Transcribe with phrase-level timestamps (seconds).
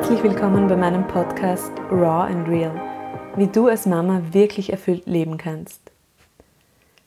[0.00, 2.74] Herzlich willkommen bei meinem Podcast Raw and Real,
[3.36, 5.78] wie du als Mama wirklich erfüllt leben kannst.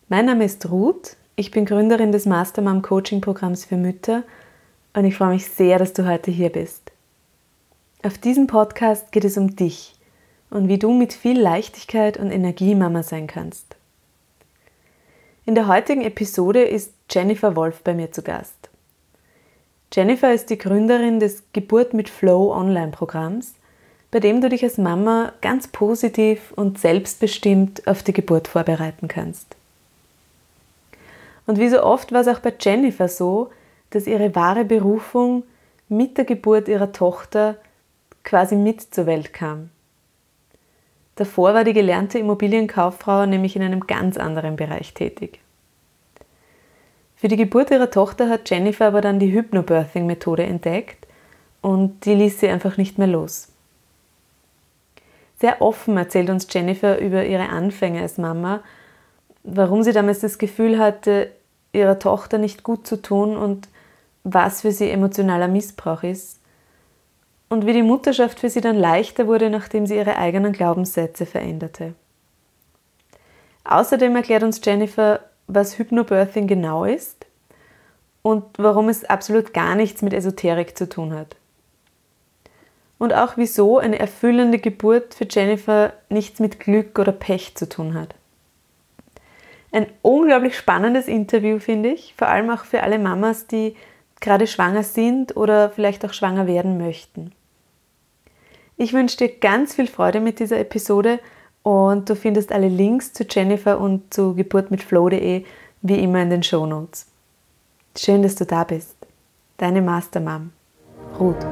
[0.09, 4.21] Mein Name ist Ruth, ich bin Gründerin des Mastermom Coaching Programms für Mütter
[4.93, 6.91] und ich freue mich sehr, dass du heute hier bist.
[8.03, 9.95] Auf diesem Podcast geht es um dich
[10.51, 13.75] und wie du mit viel Leichtigkeit und Energie Mama sein kannst.
[15.47, 18.69] In der heutigen Episode ist Jennifer Wolf bei mir zu Gast.
[19.95, 23.53] Jennifer ist die Gründerin des Geburt mit Flow Online-Programms,
[24.09, 29.55] bei dem du dich als Mama ganz positiv und selbstbestimmt auf die Geburt vorbereiten kannst.
[31.45, 33.51] Und wie so oft war es auch bei Jennifer so,
[33.91, 35.43] dass ihre wahre Berufung
[35.89, 37.57] mit der Geburt ihrer Tochter
[38.23, 39.69] quasi mit zur Welt kam.
[41.17, 45.42] Davor war die gelernte Immobilienkauffrau nämlich in einem ganz anderen Bereich tätig.
[47.23, 51.07] Für die Geburt ihrer Tochter hat Jennifer aber dann die Hypnobirthing-Methode entdeckt
[51.61, 53.47] und die ließ sie einfach nicht mehr los.
[55.39, 58.59] Sehr offen erzählt uns Jennifer über ihre Anfänge als Mama,
[59.43, 61.31] warum sie damals das Gefühl hatte,
[61.71, 63.69] ihrer Tochter nicht gut zu tun und
[64.25, 66.41] was für sie emotionaler Missbrauch ist
[67.47, 71.93] und wie die Mutterschaft für sie dann leichter wurde, nachdem sie ihre eigenen Glaubenssätze veränderte.
[73.63, 75.21] Außerdem erklärt uns Jennifer,
[75.53, 77.25] was Hypnobirthing genau ist
[78.21, 81.35] und warum es absolut gar nichts mit Esoterik zu tun hat.
[82.97, 87.93] Und auch wieso eine erfüllende Geburt für Jennifer nichts mit Glück oder Pech zu tun
[87.93, 88.15] hat.
[89.71, 93.75] Ein unglaublich spannendes Interview, finde ich, vor allem auch für alle Mamas, die
[94.21, 97.33] gerade schwanger sind oder vielleicht auch schwanger werden möchten.
[98.77, 101.19] Ich wünsche dir ganz viel Freude mit dieser Episode
[101.63, 105.45] und du findest alle Links zu Jennifer und zu geburtmitflow.de
[105.81, 107.09] wie immer in den Show Notes.
[107.97, 108.95] Schön, dass du da bist.
[109.57, 110.51] Deine Mastermom,
[111.19, 111.43] Ruth.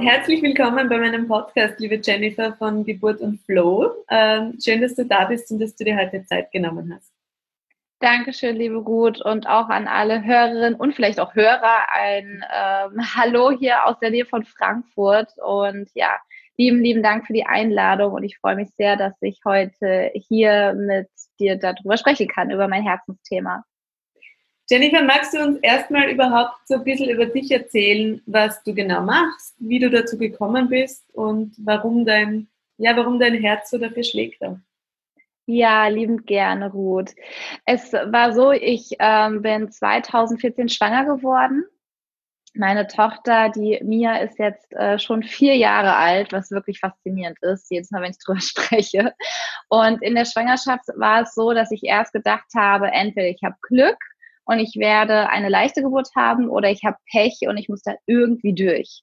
[0.00, 3.90] Herzlich willkommen bei meinem Podcast, liebe Jennifer von Geburt und Flow.
[4.10, 7.10] Ähm, schön, dass du da bist und dass du dir heute Zeit genommen hast.
[8.00, 13.50] Dankeschön, liebe Ruth, und auch an alle Hörerinnen und vielleicht auch Hörer ein ähm, Hallo
[13.50, 15.28] hier aus der Nähe von Frankfurt.
[15.38, 16.18] Und ja,
[16.56, 20.74] lieben, lieben Dank für die Einladung und ich freue mich sehr, dass ich heute hier
[20.74, 23.64] mit dir darüber sprechen kann, über mein Herzensthema.
[24.70, 29.02] Jennifer, magst du uns erstmal überhaupt so ein bisschen über dich erzählen, was du genau
[29.02, 32.48] machst, wie du dazu gekommen bist und warum dein,
[32.78, 34.42] ja, warum dein Herz so dafür schlägt?
[34.42, 34.56] Auch?
[35.46, 37.10] Ja, liebend gerne, Ruth.
[37.66, 41.66] Es war so, ich ähm, bin 2014 schwanger geworden
[42.56, 47.70] meine Tochter, die Mia, ist jetzt äh, schon vier Jahre alt, was wirklich faszinierend ist,
[47.70, 49.14] jedes Mal, wenn ich drüber spreche.
[49.68, 53.56] Und in der Schwangerschaft war es so, dass ich erst gedacht habe, entweder ich habe
[53.62, 53.98] Glück
[54.44, 57.94] und ich werde eine leichte Geburt haben oder ich habe Pech und ich muss da
[58.06, 59.02] irgendwie durch.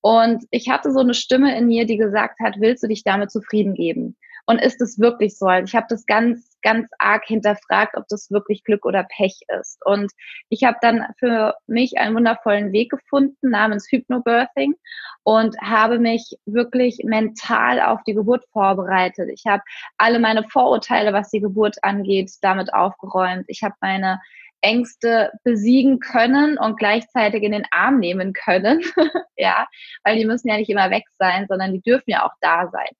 [0.00, 3.30] Und ich hatte so eine Stimme in mir, die gesagt hat, willst du dich damit
[3.30, 4.16] zufrieden geben?
[4.48, 5.44] Und ist es wirklich so?
[5.44, 9.78] Also ich habe das ganz, ganz arg hinterfragt, ob das wirklich Glück oder Pech ist.
[9.84, 10.10] Und
[10.48, 14.74] ich habe dann für mich einen wundervollen Weg gefunden namens Hypnobirthing
[15.22, 19.28] und habe mich wirklich mental auf die Geburt vorbereitet.
[19.34, 19.62] Ich habe
[19.98, 23.44] alle meine Vorurteile, was die Geburt angeht, damit aufgeräumt.
[23.48, 24.18] Ich habe meine
[24.68, 28.82] Ängste besiegen können und gleichzeitig in den Arm nehmen können.
[29.36, 29.66] ja,
[30.04, 32.90] weil die müssen ja nicht immer weg sein, sondern die dürfen ja auch da sein.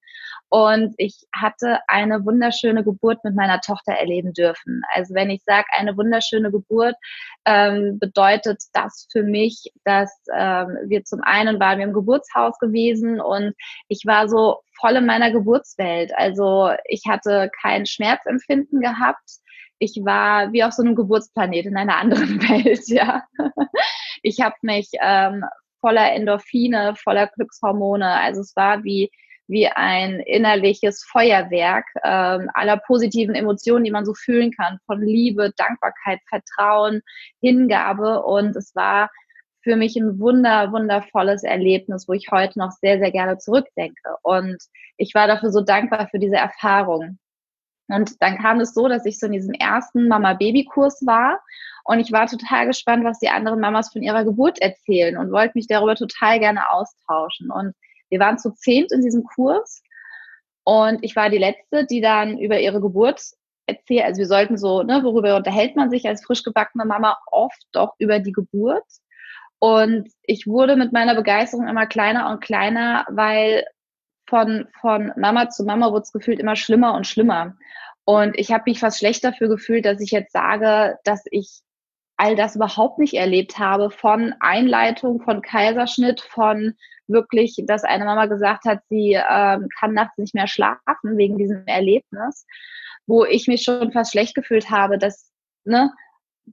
[0.51, 4.81] Und ich hatte eine wunderschöne Geburt mit meiner Tochter erleben dürfen.
[4.95, 6.95] Also wenn ich sage, eine wunderschöne Geburt,
[7.45, 13.21] ähm, bedeutet das für mich, dass ähm, wir zum einen waren wir im Geburtshaus gewesen
[13.21, 13.55] und
[13.89, 16.13] ich war so voll in meiner Geburtswelt.
[16.17, 19.41] Also ich hatte kein Schmerzempfinden gehabt.
[19.79, 23.25] Ich war wie auf so einem Geburtsplanet in einer anderen Welt, ja.
[24.23, 25.45] Ich habe mich ähm,
[25.81, 28.07] voller Endorphine, voller Glückshormone.
[28.07, 29.11] Also es war wie
[29.49, 35.53] wie ein innerliches Feuerwerk ähm, aller positiven Emotionen, die man so fühlen kann, von Liebe,
[35.57, 37.01] Dankbarkeit, Vertrauen,
[37.41, 38.23] Hingabe.
[38.23, 39.09] Und es war
[39.63, 44.17] für mich ein wunder, wundervolles Erlebnis, wo ich heute noch sehr, sehr gerne zurückdenke.
[44.23, 44.59] Und
[44.99, 47.19] ich war dafür so dankbar für diese Erfahrung.
[47.89, 51.41] Und dann kam es so, dass ich so in diesem ersten Mama-Baby-Kurs war
[51.85, 55.53] und ich war total gespannt, was die anderen Mamas von ihrer Geburt erzählen und wollte
[55.55, 57.51] mich darüber total gerne austauschen.
[57.51, 57.75] Und
[58.11, 59.83] wir waren zu zehnt in diesem Kurs
[60.65, 63.23] und ich war die Letzte, die dann über ihre Geburt
[63.65, 64.05] erzählt.
[64.05, 67.95] Also wir sollten so, ne, worüber unterhält man sich als frisch gebackene Mama oft doch
[67.99, 68.85] über die Geburt.
[69.59, 73.65] Und ich wurde mit meiner Begeisterung immer kleiner und kleiner, weil
[74.29, 77.57] von, von Mama zu Mama wurde es gefühlt immer schlimmer und schlimmer.
[78.05, 81.61] Und ich habe mich fast schlecht dafür gefühlt, dass ich jetzt sage, dass ich
[82.17, 86.75] all das überhaupt nicht erlebt habe, von Einleitung, von Kaiserschnitt, von
[87.07, 91.67] wirklich, dass eine Mama gesagt hat, sie ähm, kann nachts nicht mehr schlafen wegen diesem
[91.67, 92.47] Erlebnis,
[93.07, 95.31] wo ich mich schon fast schlecht gefühlt habe, dass,
[95.65, 95.93] ne,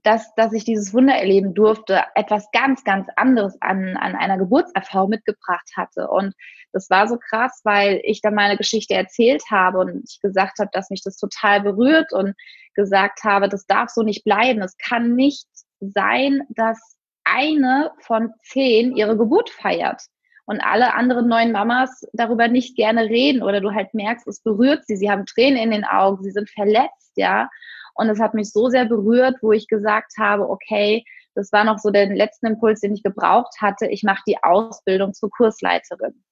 [0.02, 5.10] dass, dass ich dieses Wunder erleben durfte, etwas ganz, ganz anderes an, an einer Geburtserfahrung
[5.10, 6.08] mitgebracht hatte.
[6.08, 6.34] Und
[6.72, 10.70] das war so krass, weil ich dann meine Geschichte erzählt habe und ich gesagt habe,
[10.72, 12.34] dass mich das total berührt und
[12.74, 14.62] gesagt habe, das darf so nicht bleiben.
[14.62, 15.46] Es kann nicht
[15.80, 20.02] sein, dass eine von zehn ihre Geburt feiert
[20.46, 24.86] und alle anderen neuen Mamas darüber nicht gerne reden oder du halt merkst, es berührt
[24.86, 27.50] sie, sie haben Tränen in den Augen, sie sind verletzt, ja.
[27.96, 31.04] Und es hat mich so sehr berührt, wo ich gesagt habe, okay,
[31.34, 33.86] das war noch so der letzte Impuls, den ich gebraucht hatte.
[33.86, 36.22] Ich mache die Ausbildung zur Kursleiterin.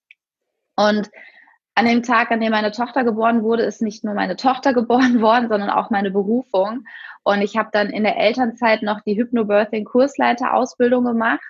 [0.76, 1.10] Und
[1.76, 5.20] an dem Tag, an dem meine Tochter geboren wurde, ist nicht nur meine Tochter geboren
[5.20, 6.84] worden, sondern auch meine Berufung.
[7.22, 11.42] Und ich habe dann in der Elternzeit noch die Hypnobirthing-Kursleiter-Ausbildung gemacht,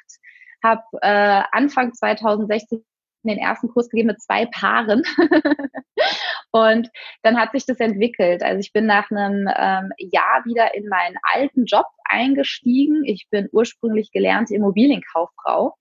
[0.62, 2.84] habe äh, Anfang 2016
[3.24, 5.02] den ersten Kurs gegeben mit zwei Paaren.
[6.54, 6.88] und
[7.22, 8.44] dann hat sich das entwickelt.
[8.44, 13.02] Also ich bin nach einem ähm, Jahr wieder in meinen alten Job eingestiegen.
[13.04, 15.74] Ich bin ursprünglich gelernte Immobilienkauffrau.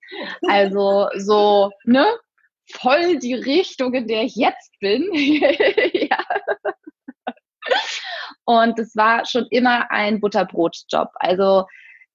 [0.48, 2.04] Also so, ne?
[2.72, 5.08] Voll die Richtung, in der ich jetzt bin.
[5.14, 6.18] ja.
[8.44, 11.10] Und es war schon immer ein Butterbrotjob.
[11.14, 11.66] Also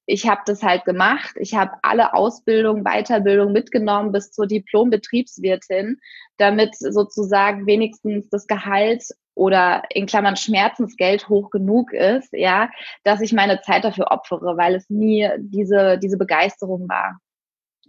[0.05, 1.35] ich habe das halt gemacht.
[1.39, 5.97] Ich habe alle Ausbildung, Weiterbildung mitgenommen bis zur Diplom-Betriebswirtin,
[6.39, 9.03] damit sozusagen wenigstens das Gehalt
[9.35, 12.69] oder in Klammern Schmerzensgeld hoch genug ist, ja,
[13.03, 17.19] dass ich meine Zeit dafür opfere, weil es nie diese, diese Begeisterung war.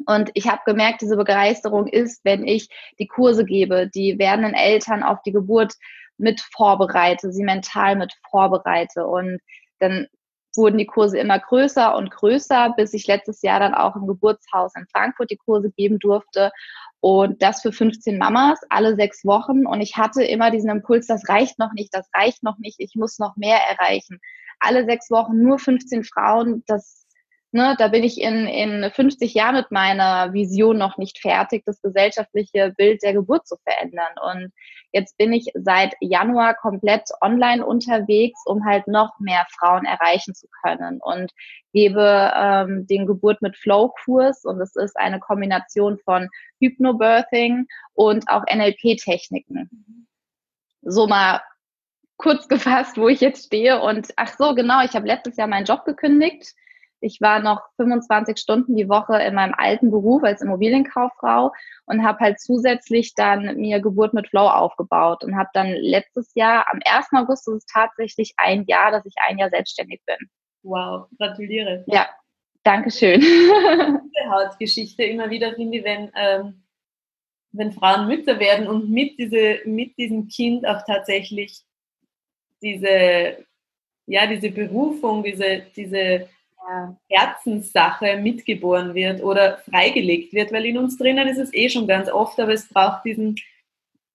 [0.06, 2.68] Und ich habe gemerkt, diese Begeisterung ist, wenn ich
[2.98, 5.74] die Kurse gebe, die werdenden Eltern auf die Geburt
[6.16, 9.06] mit vorbereite, sie mental mit vorbereite.
[9.06, 9.40] Und
[9.78, 10.06] dann
[10.56, 14.74] wurden die Kurse immer größer und größer, bis ich letztes Jahr dann auch im Geburtshaus
[14.76, 16.50] in Frankfurt die Kurse geben durfte.
[17.00, 19.66] Und das für 15 Mamas, alle sechs Wochen.
[19.66, 22.94] Und ich hatte immer diesen Impuls, das reicht noch nicht, das reicht noch nicht, ich
[22.94, 24.20] muss noch mehr erreichen.
[24.58, 26.99] Alle sechs Wochen nur 15 Frauen, das
[27.52, 31.80] ne, da bin ich in, in 50 Jahren mit meiner Vision noch nicht fertig, das
[31.82, 34.12] gesellschaftliche Bild der Geburt zu verändern.
[34.22, 34.52] Und
[34.92, 40.46] jetzt bin ich seit Januar komplett online unterwegs, um halt noch mehr Frauen erreichen zu
[40.62, 41.32] können und
[41.72, 46.28] gebe ähm, den Geburt mit Flow-Kurs und es ist eine Kombination von
[46.60, 50.06] Hypnobirthing und auch NLP-Techniken.
[50.82, 51.40] So mal
[52.16, 55.64] kurz gefasst, wo ich jetzt stehe und ach so, genau, ich habe letztes Jahr meinen
[55.64, 56.54] Job gekündigt
[57.00, 61.52] ich war noch 25 Stunden die Woche in meinem alten Beruf als Immobilienkauffrau
[61.86, 66.66] und habe halt zusätzlich dann mir Geburt mit Flow aufgebaut und habe dann letztes Jahr,
[66.70, 67.06] am 1.
[67.12, 70.16] August, das ist tatsächlich ein Jahr, dass ich ein Jahr selbstständig bin.
[70.62, 71.84] Wow, gratuliere.
[71.86, 72.08] Ja,
[72.62, 73.22] danke schön.
[74.30, 76.62] Hautgeschichte immer wieder finde ich, wenn, ähm,
[77.52, 81.62] wenn Frauen Mütter werden und mit, diese, mit diesem Kind auch tatsächlich
[82.62, 83.44] diese,
[84.06, 86.28] ja, diese Berufung, diese, diese
[87.08, 92.10] Herzenssache mitgeboren wird oder freigelegt wird, weil in uns drinnen ist es eh schon ganz
[92.10, 93.36] oft, aber es braucht diesen,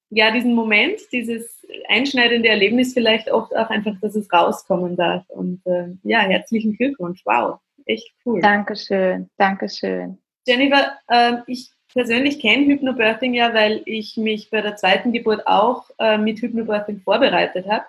[0.10, 5.24] ja, diesen Moment, dieses einschneidende Erlebnis vielleicht oft auch einfach, dass es rauskommen darf.
[5.30, 7.22] Und äh, ja, herzlichen Glückwunsch.
[7.26, 8.42] Wow, echt cool.
[8.42, 10.18] Dankeschön, Dankeschön.
[10.48, 15.90] Jennifer, äh, ich persönlich kenne Hypnobirthing ja, weil ich mich bei der zweiten Geburt auch
[15.98, 17.86] äh, mit Hypnobirthing vorbereitet habe.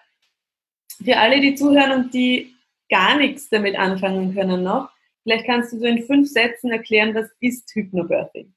[1.04, 2.55] Für alle, die zuhören und die
[2.88, 4.90] gar nichts damit anfangen können noch.
[5.22, 8.52] Vielleicht kannst du so in fünf Sätzen erklären, was ist Hypnobirthing?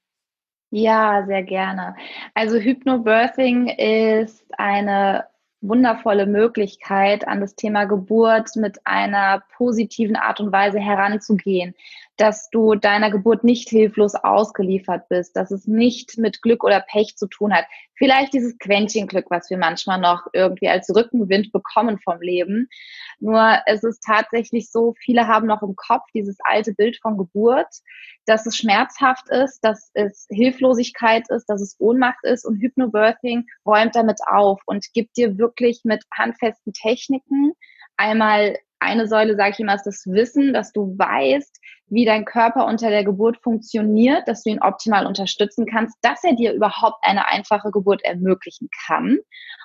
[0.72, 1.96] Ja, sehr gerne.
[2.36, 5.26] Also Hypnobirthing ist eine
[5.62, 11.76] wundervolle Möglichkeit, an das Thema Geburt mit einer positiven Art und Weise heranzugehen,
[12.20, 17.16] dass du deiner Geburt nicht hilflos ausgeliefert bist, dass es nicht mit Glück oder Pech
[17.16, 17.64] zu tun hat.
[17.96, 22.68] Vielleicht dieses Quäntchenglück, was wir manchmal noch irgendwie als Rückenwind bekommen vom Leben.
[23.20, 27.74] Nur es ist tatsächlich so, viele haben noch im Kopf dieses alte Bild von Geburt,
[28.26, 33.96] dass es schmerzhaft ist, dass es Hilflosigkeit ist, dass es Ohnmacht ist und Hypnobirthing räumt
[33.96, 37.54] damit auf und gibt dir wirklich mit handfesten Techniken
[37.96, 42.66] einmal eine Säule, sage ich immer, ist das Wissen, dass du weißt, wie dein Körper
[42.66, 47.28] unter der Geburt funktioniert, dass du ihn optimal unterstützen kannst, dass er dir überhaupt eine
[47.28, 49.20] einfache Geburt ermöglichen kann.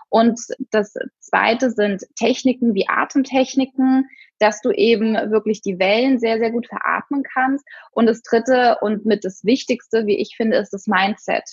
[0.09, 0.41] Und
[0.71, 6.67] das zweite sind Techniken wie Atemtechniken, dass du eben wirklich die Wellen sehr, sehr gut
[6.67, 7.65] veratmen kannst.
[7.93, 11.45] Und das dritte und mit das Wichtigste, wie ich finde, ist das Mindset.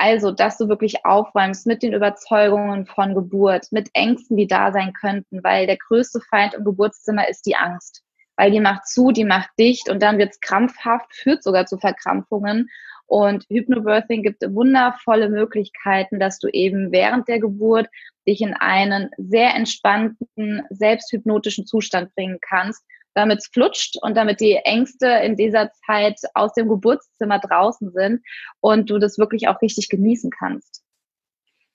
[0.00, 4.92] Also, dass du wirklich aufräumst mit den Überzeugungen von Geburt, mit Ängsten, die da sein
[4.92, 8.04] könnten, weil der größte Feind im Geburtszimmer ist die Angst.
[8.38, 11.76] weil die macht zu, die macht dicht und dann wird es krampfhaft, führt sogar zu
[11.76, 12.68] Verkrampfungen.
[13.06, 17.88] Und Hypnobirthing gibt wundervolle Möglichkeiten, dass du eben während der Geburt
[18.28, 22.84] dich in einen sehr entspannten, selbsthypnotischen Zustand bringen kannst,
[23.14, 28.22] damit es flutscht und damit die Ängste in dieser Zeit aus dem Geburtszimmer draußen sind
[28.60, 30.82] und du das wirklich auch richtig genießen kannst.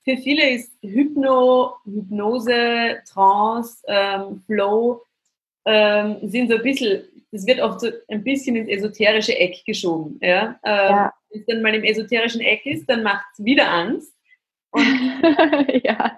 [0.03, 5.01] Für viele ist Hypno, Hypnose, Trance, ähm, Flow
[5.65, 10.19] ähm, sind so ein bisschen, das wird oft so ein bisschen ins esoterische Eck geschoben.
[10.21, 10.59] Ja?
[10.63, 11.13] Ähm, ja.
[11.29, 14.13] Wenn es dann mal im esoterischen Eck ist, dann macht es wieder Angst.
[14.71, 14.83] Und
[15.83, 16.17] ja.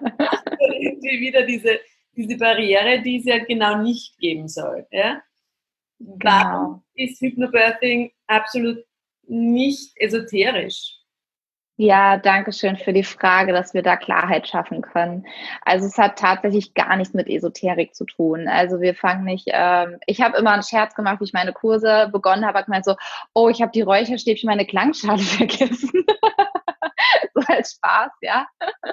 [0.80, 1.78] irgendwie wieder diese,
[2.16, 4.86] diese Barriere, die es ja genau nicht geben soll.
[4.90, 5.22] Ja?
[5.98, 6.18] Genau.
[6.22, 8.84] Warum ist Hypnobirthing absolut
[9.26, 10.95] nicht esoterisch?
[11.78, 15.26] Ja, danke schön für die Frage, dass wir da Klarheit schaffen können.
[15.62, 18.48] Also es hat tatsächlich gar nichts mit Esoterik zu tun.
[18.48, 22.08] Also wir fangen nicht, ähm, ich habe immer einen Scherz gemacht, wie ich meine Kurse
[22.10, 22.96] begonnen habe, gemeint so,
[23.34, 25.90] oh, ich habe die Räucherstäbchen meine Klangschale vergessen.
[27.34, 28.46] so als Spaß, ja.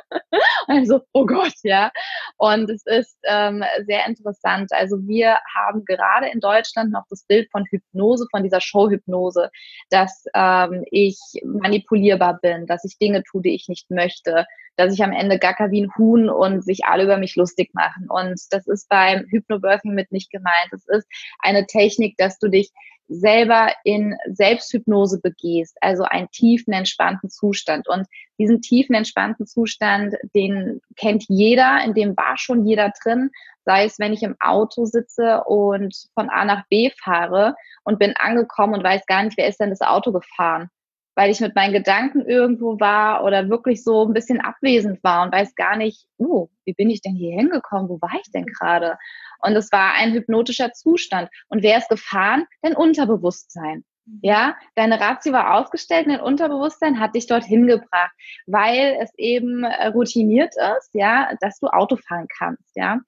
[0.67, 1.91] Also, oh Gott, ja.
[2.37, 4.71] Und es ist ähm, sehr interessant.
[4.71, 9.51] Also wir haben gerade in Deutschland noch das Bild von Hypnose, von dieser Showhypnose,
[9.89, 15.03] dass ähm, ich manipulierbar bin, dass ich Dinge tue, die ich nicht möchte, dass ich
[15.03, 18.07] am Ende gacker wie ein Huhn und sich alle über mich lustig machen.
[18.09, 20.71] Und das ist beim Hypnobirthing mit nicht gemeint.
[20.71, 21.07] Es ist
[21.39, 22.71] eine Technik, dass du dich
[23.07, 27.87] selber in Selbsthypnose begehst, also einen tiefen, entspannten Zustand.
[27.87, 28.07] Und
[28.39, 33.29] diesen tiefen, entspannten Zustand, den kennt jeder, in dem war schon jeder drin,
[33.65, 38.15] sei es, wenn ich im Auto sitze und von A nach B fahre und bin
[38.17, 40.69] angekommen und weiß gar nicht, wer ist denn das Auto gefahren
[41.15, 45.33] weil ich mit meinen Gedanken irgendwo war oder wirklich so ein bisschen abwesend war und
[45.33, 47.89] weiß gar nicht, uh, wie bin ich denn hier hingekommen?
[47.89, 48.97] Wo war ich denn gerade?
[49.39, 51.29] Und es war ein hypnotischer Zustand.
[51.49, 52.45] Und wer ist gefahren?
[52.61, 53.83] Dein Unterbewusstsein.
[54.05, 54.19] Mhm.
[54.21, 58.11] Ja, deine Ratio war ausgestellt und dein Unterbewusstsein hat dich dorthin gebracht,
[58.47, 62.99] weil es eben äh, routiniert ist, ja, dass du Auto fahren kannst, ja.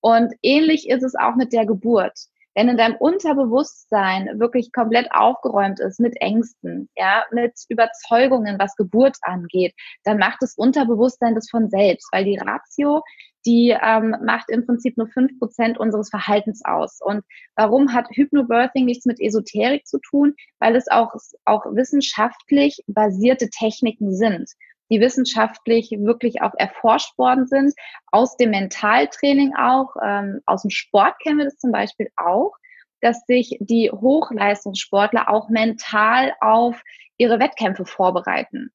[0.00, 2.18] Und ähnlich ist es auch mit der Geburt.
[2.54, 9.16] Wenn in deinem Unterbewusstsein wirklich komplett aufgeräumt ist mit Ängsten, ja, mit Überzeugungen, was Geburt
[9.22, 13.02] angeht, dann macht das Unterbewusstsein das von selbst, weil die Ratio,
[13.46, 17.00] die ähm, macht im Prinzip nur fünf Prozent unseres Verhaltens aus.
[17.00, 17.24] Und
[17.56, 20.34] warum hat Hypnobirthing nichts mit Esoterik zu tun?
[20.60, 21.12] Weil es auch,
[21.44, 24.48] auch wissenschaftlich basierte Techniken sind
[24.92, 27.72] die wissenschaftlich wirklich auch erforscht worden sind,
[28.10, 32.52] aus dem Mentaltraining auch, ähm, aus dem Sport kennen wir das zum Beispiel auch,
[33.00, 36.82] dass sich die Hochleistungssportler auch mental auf
[37.16, 38.70] ihre Wettkämpfe vorbereiten.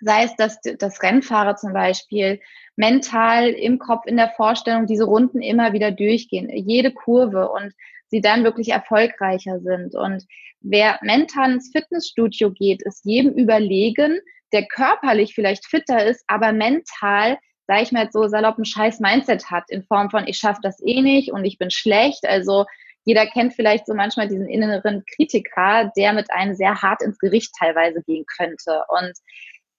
[0.00, 2.40] Sei es, dass das Rennfahrer zum Beispiel
[2.74, 7.74] mental im Kopf in der Vorstellung diese Runden immer wieder durchgehen, jede Kurve und
[8.08, 9.94] sie dann wirklich erfolgreicher sind.
[9.94, 10.24] Und
[10.60, 14.20] wer mental ins Fitnessstudio geht, ist jedem überlegen,
[14.52, 19.00] der körperlich vielleicht fitter ist, aber mental, sage ich mal jetzt so salopp, ein scheiß
[19.00, 22.26] Mindset hat in Form von, ich schaffe das eh nicht und ich bin schlecht.
[22.26, 22.64] Also
[23.04, 27.52] jeder kennt vielleicht so manchmal diesen inneren Kritiker, der mit einem sehr hart ins Gericht
[27.58, 28.84] teilweise gehen könnte.
[28.88, 29.12] Und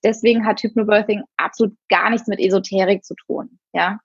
[0.03, 3.59] deswegen hat Hypnobirthing absolut gar nichts mit Esoterik zu tun.
[3.74, 4.00] Ja.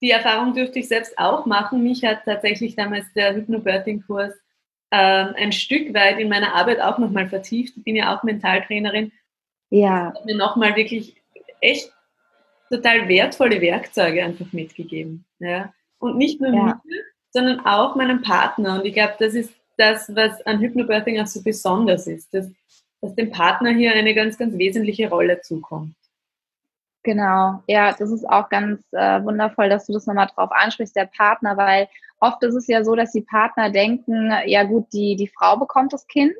[0.00, 1.82] Die Erfahrung dürfte ich selbst auch machen.
[1.82, 4.32] Mich hat tatsächlich damals der Hypnobirthing-Kurs
[4.90, 7.76] äh, ein Stück weit in meiner Arbeit auch nochmal vertieft.
[7.76, 9.12] Ich bin ja auch Mentaltrainerin
[9.70, 10.12] ja.
[10.14, 11.16] hat mir nochmal wirklich
[11.60, 11.92] echt
[12.70, 15.24] total wertvolle Werkzeuge einfach mitgegeben.
[15.38, 15.72] Ja.
[15.98, 16.80] Und nicht nur ja.
[16.84, 18.80] mir, sondern auch meinem Partner.
[18.80, 22.48] Und ich glaube, das ist das, was an Hypnobirthing auch so besonders ist, dass,
[23.00, 25.94] dass dem Partner hier eine ganz, ganz wesentliche Rolle zukommt.
[27.02, 31.06] Genau, ja, das ist auch ganz äh, wundervoll, dass du das nochmal drauf ansprichst, der
[31.06, 31.88] Partner, weil
[32.20, 35.94] oft ist es ja so, dass die Partner denken, ja gut, die, die Frau bekommt
[35.94, 36.34] das Kind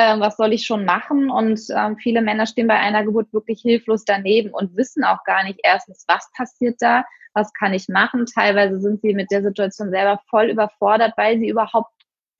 [0.00, 1.30] äh, was soll ich schon machen?
[1.30, 5.44] Und ähm, viele Männer stehen bei einer Geburt wirklich hilflos daneben und wissen auch gar
[5.44, 7.04] nicht erstens, was passiert da,
[7.34, 8.24] was kann ich machen.
[8.24, 11.92] Teilweise sind sie mit der Situation selber voll überfordert, weil sie überhaupt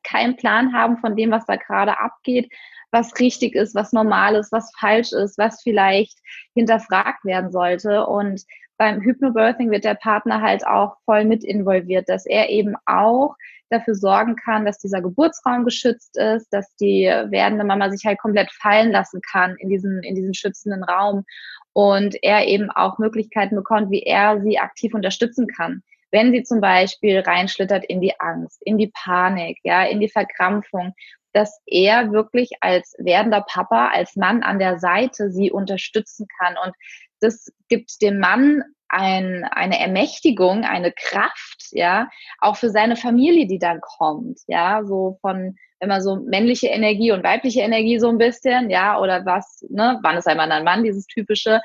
[0.03, 2.51] keinen Plan haben von dem, was da gerade abgeht,
[2.93, 6.19] was richtig ist, was normal ist, was falsch ist, was vielleicht
[6.55, 8.07] hinterfragt werden sollte.
[8.07, 8.43] Und
[8.79, 13.37] beim Hypnobirthing wird der Partner halt auch voll mit involviert, dass er eben auch
[13.71, 18.51] dafür sorgen kann, dass dieser Geburtsraum geschützt ist, dass die werdende Mama sich halt komplett
[18.53, 21.25] fallen lassen kann in diesem, in diesem schützenden Raum
[21.73, 25.83] und er eben auch Möglichkeiten bekommt, wie er sie aktiv unterstützen kann.
[26.11, 30.93] Wenn sie zum Beispiel reinschlittert in die Angst, in die Panik, ja, in die Verkrampfung,
[31.33, 36.57] dass er wirklich als werdender Papa, als Mann an der Seite sie unterstützen kann.
[36.65, 36.75] Und
[37.21, 43.59] das gibt dem Mann ein, eine Ermächtigung, eine Kraft, ja, auch für seine Familie, die
[43.59, 48.19] dann kommt, ja, so von, wenn man so männliche Energie und weibliche Energie so ein
[48.19, 51.61] bisschen, ja, oder was, ne, wann ist einmal ein Mann, dieses typische,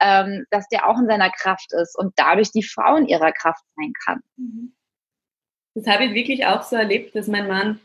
[0.00, 3.64] ähm, dass der auch in seiner Kraft ist und dadurch die Frau in ihrer Kraft
[3.76, 4.22] sein kann.
[5.74, 7.80] Das habe ich wirklich auch so erlebt, dass mein Mann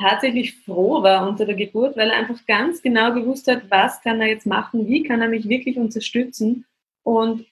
[0.00, 4.20] tatsächlich froh war unter der Geburt, weil er einfach ganz genau gewusst hat, was kann
[4.20, 6.64] er jetzt machen, wie kann er mich wirklich unterstützen
[7.02, 7.46] und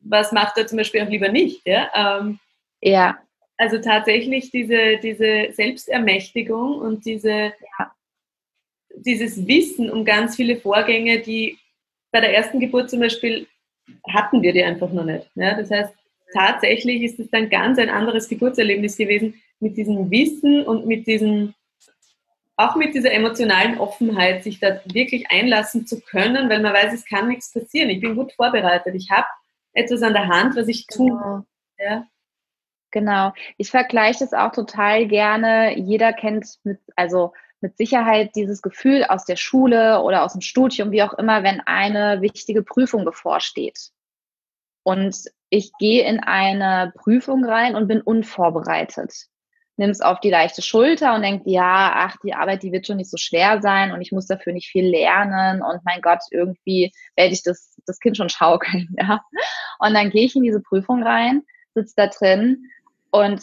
[0.00, 1.66] was macht er zum Beispiel auch lieber nicht.
[1.66, 2.20] Ja.
[2.20, 2.38] Ähm,
[2.80, 3.18] ja.
[3.56, 7.30] Also tatsächlich diese, diese Selbstermächtigung und diese,
[7.78, 7.92] ja.
[8.96, 11.58] dieses Wissen um ganz viele Vorgänge, die
[12.12, 13.46] bei der ersten Geburt zum Beispiel
[14.08, 15.30] hatten wir die einfach noch nicht.
[15.34, 15.54] Ja.
[15.54, 15.94] Das heißt,
[16.32, 21.54] tatsächlich ist es dann ganz ein anderes Geburtserlebnis gewesen mit diesem Wissen und mit diesem
[22.56, 27.04] auch mit dieser emotionalen Offenheit, sich da wirklich einlassen zu können, weil man weiß, es
[27.04, 27.90] kann nichts passieren.
[27.90, 28.94] Ich bin gut vorbereitet.
[28.94, 29.26] Ich habe
[29.76, 31.46] etwas an der Hand, was ich tun kann.
[31.78, 32.06] Ja.
[32.90, 33.32] Genau.
[33.58, 35.78] Ich vergleiche das auch total gerne.
[35.78, 40.92] Jeder kennt mit, also mit Sicherheit dieses Gefühl aus der Schule oder aus dem Studium,
[40.92, 43.90] wie auch immer, wenn eine wichtige Prüfung bevorsteht.
[44.82, 45.16] Und
[45.50, 49.28] ich gehe in eine Prüfung rein und bin unvorbereitet
[49.76, 52.96] nimm es auf die leichte Schulter und denkt, ja, ach, die Arbeit, die wird schon
[52.96, 56.92] nicht so schwer sein und ich muss dafür nicht viel lernen und mein Gott, irgendwie
[57.14, 59.22] werde ich das, das Kind schon schaukeln, ja.
[59.78, 61.42] Und dann gehe ich in diese Prüfung rein,
[61.74, 62.70] sitze da drin
[63.10, 63.42] und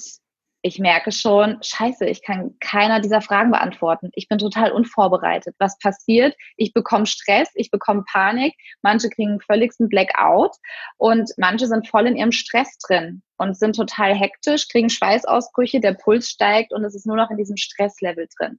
[0.66, 4.10] ich merke schon, scheiße, ich kann keiner dieser Fragen beantworten.
[4.14, 5.56] Ich bin total unvorbereitet.
[5.60, 6.36] Was passiert?
[6.56, 10.56] Ich bekomme Stress, ich bekomme Panik, manche kriegen völligsten Blackout
[10.98, 15.96] und manche sind voll in ihrem Stress drin und sind total hektisch, kriegen Schweißausbrüche, der
[15.96, 18.58] Puls steigt und es ist nur noch in diesem Stresslevel drin.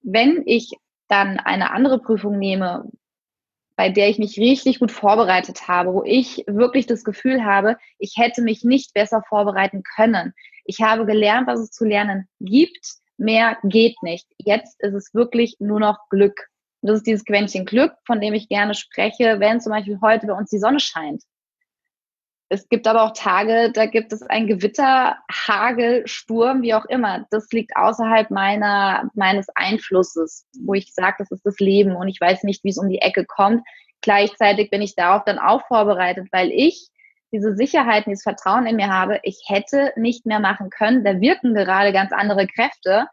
[0.00, 0.70] Wenn ich
[1.08, 2.88] dann eine andere Prüfung nehme,
[3.76, 8.14] bei der ich mich richtig gut vorbereitet habe, wo ich wirklich das Gefühl habe, ich
[8.16, 10.32] hätte mich nicht besser vorbereiten können.
[10.64, 12.94] Ich habe gelernt, was es zu lernen gibt.
[13.16, 14.26] Mehr geht nicht.
[14.38, 16.48] Jetzt ist es wirklich nur noch Glück.
[16.80, 20.26] Und das ist dieses Quäntchen Glück, von dem ich gerne spreche, wenn zum Beispiel heute
[20.26, 21.22] bei uns die Sonne scheint.
[22.54, 27.26] Es gibt aber auch Tage, da gibt es ein Gewitter, Hagel, Sturm, wie auch immer.
[27.30, 32.20] Das liegt außerhalb meiner, meines Einflusses, wo ich sage, das ist das Leben und ich
[32.20, 33.66] weiß nicht, wie es um die Ecke kommt.
[34.02, 36.90] Gleichzeitig bin ich darauf dann auch vorbereitet, weil ich
[37.32, 41.02] diese Sicherheit, dieses Vertrauen in mir habe, ich hätte nicht mehr machen können.
[41.02, 43.08] Da wirken gerade ganz andere Kräfte.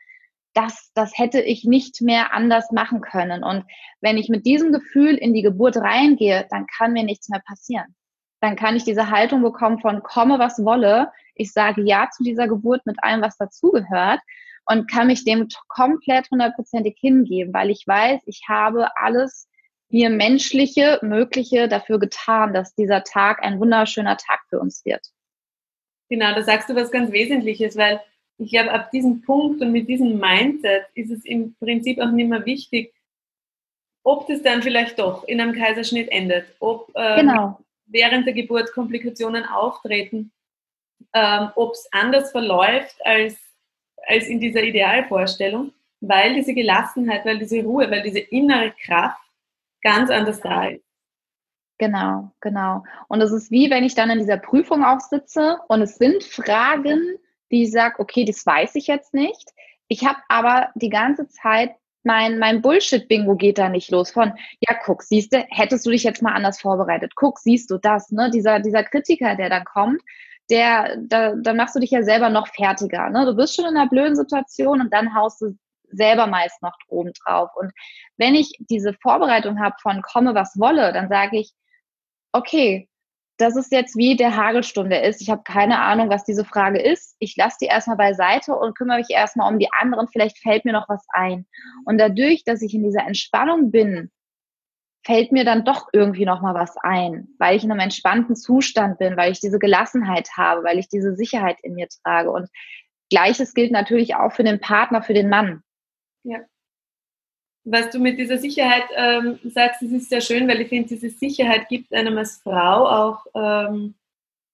[0.54, 3.44] Das, das hätte ich nicht mehr anders machen können.
[3.44, 3.66] Und
[4.02, 7.96] wenn ich mit diesem Gefühl in die Geburt reingehe, dann kann mir nichts mehr passieren
[8.42, 11.12] dann kann ich diese Haltung bekommen von komme, was wolle.
[11.36, 14.20] Ich sage Ja zu dieser Geburt mit allem, was dazugehört
[14.66, 19.48] und kann mich dem komplett hundertprozentig hingeben, weil ich weiß, ich habe alles
[19.90, 25.06] mir menschliche, mögliche dafür getan, dass dieser Tag ein wunderschöner Tag für uns wird.
[26.10, 28.02] Genau, da sagst du was ganz Wesentliches, weil
[28.38, 32.30] ich glaube, ab diesem Punkt und mit diesem Mindset ist es im Prinzip auch nicht
[32.30, 32.94] mehr wichtig,
[34.04, 37.60] ob das dann vielleicht doch in einem Kaiserschnitt endet, ob ähm, genau
[37.92, 40.32] während der Geburt Komplikationen auftreten,
[41.14, 43.38] ähm, ob es anders verläuft als,
[44.08, 49.22] als in dieser Idealvorstellung, weil diese Gelassenheit, weil diese Ruhe, weil diese innere Kraft
[49.82, 50.84] ganz anders da ist.
[51.78, 52.84] Genau, genau.
[53.08, 56.24] Und es ist wie, wenn ich dann in dieser Prüfung auch sitze und es sind
[56.24, 57.18] Fragen,
[57.50, 59.52] die ich sage, okay, das weiß ich jetzt nicht.
[59.88, 64.76] Ich habe aber die ganze Zeit mein, mein Bullshit-Bingo geht da nicht los von, ja,
[64.84, 67.14] guck, siehst du, hättest du dich jetzt mal anders vorbereitet.
[67.16, 68.30] Guck, siehst du das, ne?
[68.32, 70.02] Dieser, dieser Kritiker, der dann kommt,
[70.50, 73.10] der, da, dann machst du dich ja selber noch fertiger.
[73.10, 73.26] Ne?
[73.26, 75.56] Du bist schon in einer blöden Situation und dann haust du
[75.92, 77.50] selber meist noch oben drauf.
[77.56, 77.72] Und
[78.18, 81.52] wenn ich diese Vorbereitung habe von komme, was wolle, dann sage ich,
[82.34, 82.90] okay,
[83.42, 85.22] das ist jetzt wie der Hagelsturm, der ist.
[85.22, 87.16] Ich habe keine Ahnung, was diese Frage ist.
[87.20, 90.08] Ich lasse die erstmal beiseite und kümmere mich erstmal um die anderen.
[90.08, 91.46] Vielleicht fällt mir noch was ein.
[91.86, 94.12] Und dadurch, dass ich in dieser Entspannung bin,
[95.04, 99.00] fällt mir dann doch irgendwie noch mal was ein, weil ich in einem entspannten Zustand
[99.00, 102.30] bin, weil ich diese Gelassenheit habe, weil ich diese Sicherheit in mir trage.
[102.32, 102.50] Und
[103.10, 105.64] Gleiches gilt natürlich auch für den Partner, für den Mann.
[106.24, 106.40] Ja
[107.64, 111.10] was du mit dieser Sicherheit ähm, sagst, das ist sehr schön, weil ich finde, diese
[111.10, 113.94] Sicherheit gibt einem als Frau auch ähm,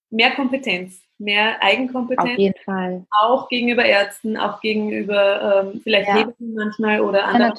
[0.09, 2.31] mehr Kompetenz, mehr Eigenkompetenz.
[2.31, 3.05] Auf jeden Fall.
[3.11, 6.15] Auch gegenüber Ärzten, auch gegenüber ähm, vielleicht ja.
[6.15, 7.53] Hebammen manchmal oder anderen,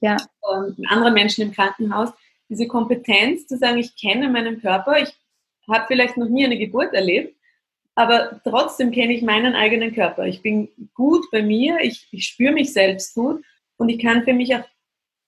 [0.00, 0.16] ja, ja.
[0.52, 2.10] Ähm, anderen Menschen im Krankenhaus.
[2.48, 5.10] Diese Kompetenz zu sagen, ich kenne meinen Körper, ich
[5.70, 7.36] habe vielleicht noch nie eine Geburt erlebt,
[7.94, 10.26] aber trotzdem kenne ich meinen eigenen Körper.
[10.26, 13.44] Ich bin gut bei mir, ich, ich spüre mich selbst gut
[13.76, 14.64] und ich kann für mich auch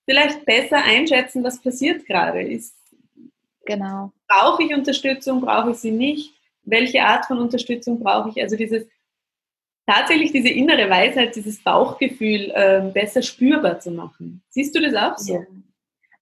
[0.05, 2.77] vielleicht besser einschätzen, was passiert gerade ist.
[3.67, 4.13] Genau.
[4.27, 6.35] Brauche ich Unterstützung, brauche ich sie nicht?
[6.65, 8.41] welche Art von Unterstützung brauche ich?
[8.41, 8.87] Also dieses
[9.87, 14.43] tatsächlich diese innere Weisheit, dieses Bauchgefühl äh, besser spürbar zu machen.
[14.49, 15.35] Siehst du das auch so?
[15.35, 15.47] Ja.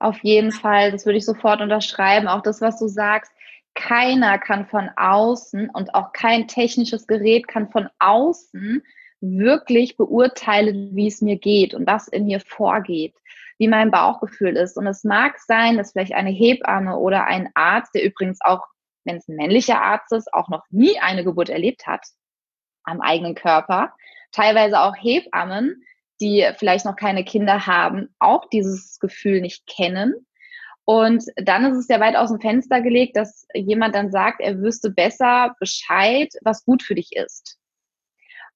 [0.00, 2.28] Auf jeden Fall, das würde ich sofort unterschreiben.
[2.28, 3.32] Auch das, was du sagst,
[3.74, 8.82] keiner kann von außen und auch kein technisches Gerät kann von außen
[9.20, 13.14] wirklich beurteilen, wie es mir geht und was in mir vorgeht,
[13.58, 14.76] wie mein Bauchgefühl ist.
[14.76, 18.64] Und es mag sein, dass vielleicht eine Hebamme oder ein Arzt, der übrigens auch,
[19.04, 22.06] wenn es ein männlicher Arzt ist, auch noch nie eine Geburt erlebt hat
[22.84, 23.92] am eigenen Körper,
[24.32, 25.84] teilweise auch Hebammen,
[26.20, 30.26] die vielleicht noch keine Kinder haben, auch dieses Gefühl nicht kennen.
[30.84, 34.58] Und dann ist es ja weit aus dem Fenster gelegt, dass jemand dann sagt, er
[34.58, 37.58] wüsste besser Bescheid, was gut für dich ist.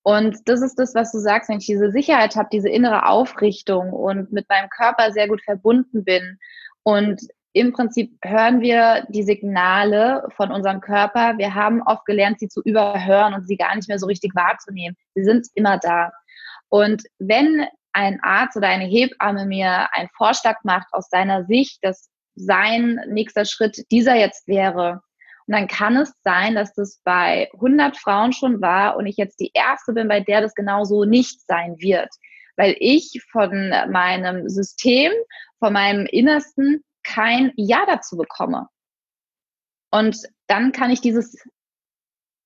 [0.02, 3.92] Und das ist das, was du sagst, wenn ich diese Sicherheit habe, diese innere Aufrichtung
[3.92, 6.38] und mit meinem Körper sehr gut verbunden bin.
[6.82, 7.20] Und
[7.52, 11.38] im Prinzip hören wir die Signale von unserem Körper.
[11.38, 14.96] Wir haben oft gelernt, sie zu überhören und sie gar nicht mehr so richtig wahrzunehmen.
[15.14, 16.10] Sie sind immer da.
[16.68, 22.08] Und wenn ein Arzt oder eine Hebamme mir einen Vorschlag macht aus seiner Sicht, dass
[22.34, 25.02] sein nächster Schritt dieser jetzt wäre,
[25.46, 29.40] und dann kann es sein, dass das bei 100 Frauen schon war und ich jetzt
[29.40, 32.08] die erste bin, bei der das genauso nicht sein wird,
[32.56, 35.12] weil ich von meinem System,
[35.58, 38.68] von meinem Innersten kein Ja dazu bekomme.
[39.90, 41.36] Und dann kann ich dieses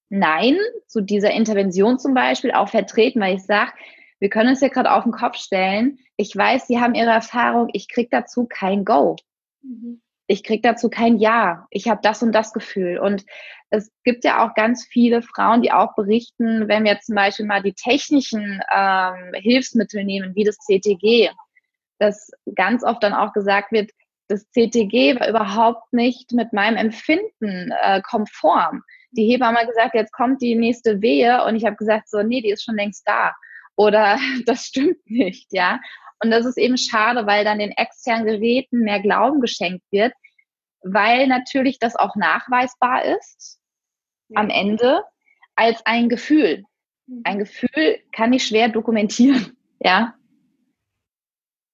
[0.08, 0.56] Nein
[0.86, 3.72] zu dieser Intervention zum Beispiel auch vertreten, weil ich sage,
[4.18, 5.98] wir können uns ja gerade auf den Kopf stellen.
[6.16, 9.16] Ich weiß, Sie haben Ihre Erfahrung, ich kriege dazu kein Go.
[9.62, 11.66] Mhm ich krieg dazu kein Ja.
[11.70, 12.98] Ich habe das und das Gefühl.
[12.98, 13.24] Und
[13.70, 17.62] es gibt ja auch ganz viele Frauen, die auch berichten, wenn wir zum Beispiel mal
[17.62, 21.30] die technischen ähm, Hilfsmittel nehmen, wie das CTG,
[21.98, 23.90] dass ganz oft dann auch gesagt wird,
[24.28, 28.82] das CTG war überhaupt nicht mit meinem Empfinden äh, konform.
[29.12, 32.40] Die Hebamme hat gesagt, jetzt kommt die nächste Wehe und ich habe gesagt, so, nee,
[32.40, 33.32] die ist schon längst da.
[33.76, 35.80] Oder das stimmt nicht, ja.
[36.22, 40.14] Und das ist eben schade, weil dann den externen Geräten mehr Glauben geschenkt wird,
[40.82, 43.60] weil natürlich das auch nachweisbar ist
[44.28, 44.40] ja.
[44.40, 45.02] am Ende
[45.54, 46.64] als ein Gefühl.
[47.06, 47.20] Mhm.
[47.24, 50.14] Ein Gefühl kann ich schwer dokumentieren, ja.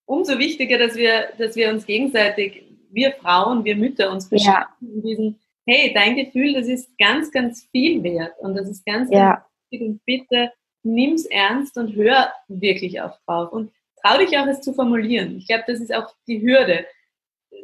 [0.05, 4.95] Umso wichtiger, dass wir, dass wir uns gegenseitig, wir Frauen, wir Mütter uns beschäftigen ja.
[4.95, 9.09] in diesem, hey, dein Gefühl, das ist ganz, ganz viel wert und das ist ganz,
[9.11, 9.35] ja.
[9.35, 13.53] ganz wichtig und bitte nimm's ernst und hör wirklich auf drauf.
[13.53, 15.37] Und trau dich auch, es zu formulieren.
[15.39, 16.87] Ich glaube, das ist auch die Hürde.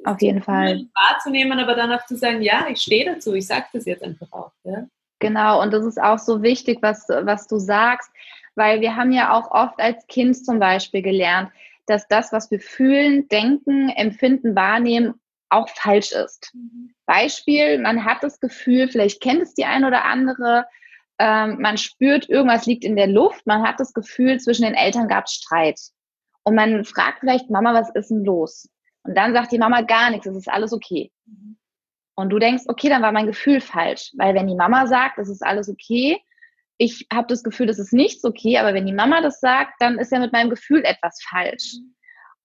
[0.05, 0.87] Auf jeden Fall.
[0.95, 4.31] Wahrzunehmen, aber dann auch zu sagen, ja, ich stehe dazu, ich sage das jetzt einfach
[4.33, 4.53] auch.
[4.65, 4.87] Ja?
[5.19, 8.11] Genau, und das ist auch so wichtig, was, was du sagst,
[8.55, 11.51] weil wir haben ja auch oft als Kind zum Beispiel gelernt,
[11.87, 15.15] dass das, was wir fühlen, denken, empfinden, wahrnehmen,
[15.49, 16.53] auch falsch ist.
[16.55, 16.95] Mhm.
[17.07, 20.67] Beispiel, man hat das Gefühl, vielleicht kennt es die ein oder andere,
[21.19, 25.09] ähm, man spürt, irgendwas liegt in der Luft, man hat das Gefühl, zwischen den Eltern
[25.09, 25.81] gab es Streit.
[26.45, 28.69] Und man fragt vielleicht, Mama, was ist denn los?
[29.03, 31.11] Und dann sagt die Mama gar nichts, es ist alles okay.
[32.15, 34.13] Und du denkst, okay, dann war mein Gefühl falsch.
[34.17, 36.21] Weil wenn die Mama sagt, es ist alles okay,
[36.79, 39.99] ich habe das Gefühl, das ist nichts okay, aber wenn die Mama das sagt, dann
[39.99, 41.77] ist ja mit meinem Gefühl etwas falsch.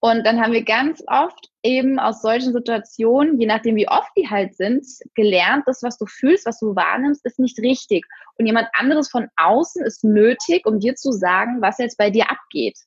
[0.06, 4.30] Und dann haben wir ganz oft eben aus solchen Situationen, je nachdem wie oft die
[4.30, 4.86] halt sind,
[5.16, 8.06] gelernt, das, was du fühlst, was du wahrnimmst, ist nicht richtig.
[8.38, 12.30] Und jemand anderes von außen ist nötig, um dir zu sagen, was jetzt bei dir
[12.30, 12.78] abgeht.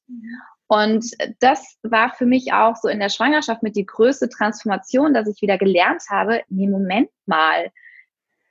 [0.66, 1.06] Und
[1.40, 5.40] das war für mich auch so in der Schwangerschaft mit die größte Transformation, dass ich
[5.40, 7.70] wieder gelernt habe, nee, Moment mal,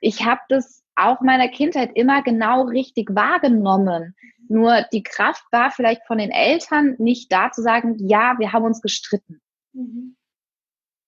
[0.00, 4.14] ich habe das auch meiner Kindheit immer genau richtig wahrgenommen.
[4.48, 8.64] Nur die Kraft war vielleicht von den Eltern nicht da zu sagen, ja, wir haben
[8.64, 9.40] uns gestritten.
[9.72, 10.16] Mhm.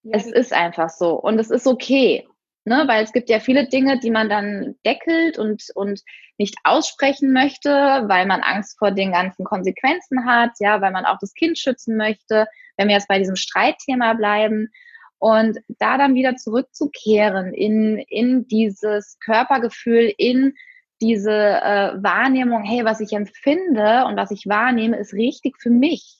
[0.02, 2.26] Ja, es ist einfach so und es ist okay
[2.68, 2.84] ne?
[2.86, 6.02] weil es gibt ja viele Dinge, die man dann deckelt und, und
[6.36, 11.18] nicht aussprechen möchte, weil man Angst vor den ganzen Konsequenzen hat, ja, weil man auch
[11.20, 12.46] das Kind schützen möchte,
[12.76, 14.70] wenn wir jetzt bei diesem Streitthema bleiben.
[15.18, 20.54] Und da dann wieder zurückzukehren in, in dieses Körpergefühl, in
[21.00, 26.18] diese äh, Wahrnehmung, hey, was ich empfinde und was ich wahrnehme, ist richtig für mich.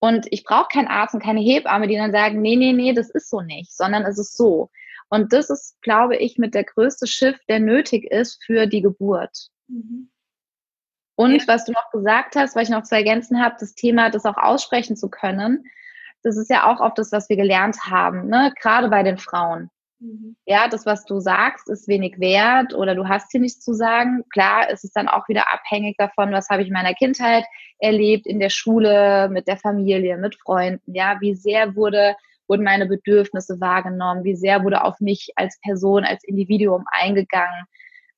[0.00, 3.10] Und ich brauche keinen Arzt und keine Hebamme, die dann sagen, nee, nee, nee, das
[3.10, 4.70] ist so nicht, sondern es ist so.
[5.08, 9.48] Und das ist, glaube ich, mit der größte Schiff, der nötig ist für die Geburt.
[9.68, 10.10] Mhm.
[11.14, 11.46] Und ja.
[11.46, 14.36] was du noch gesagt hast, was ich noch zu ergänzen habe, das Thema, das auch
[14.36, 15.64] aussprechen zu können,
[16.22, 18.52] das ist ja auch oft das, was wir gelernt haben, ne?
[18.60, 19.70] gerade bei den Frauen.
[20.00, 20.36] Mhm.
[20.46, 24.24] Ja, das, was du sagst, ist wenig wert oder du hast hier nichts zu sagen.
[24.30, 27.44] Klar, ist es dann auch wieder abhängig davon, was habe ich in meiner Kindheit
[27.78, 30.92] erlebt, in der Schule, mit der Familie, mit Freunden.
[30.92, 32.16] Ja, wie sehr wurde
[32.48, 37.64] wurden meine Bedürfnisse wahrgenommen, wie sehr wurde auf mich als Person, als Individuum eingegangen,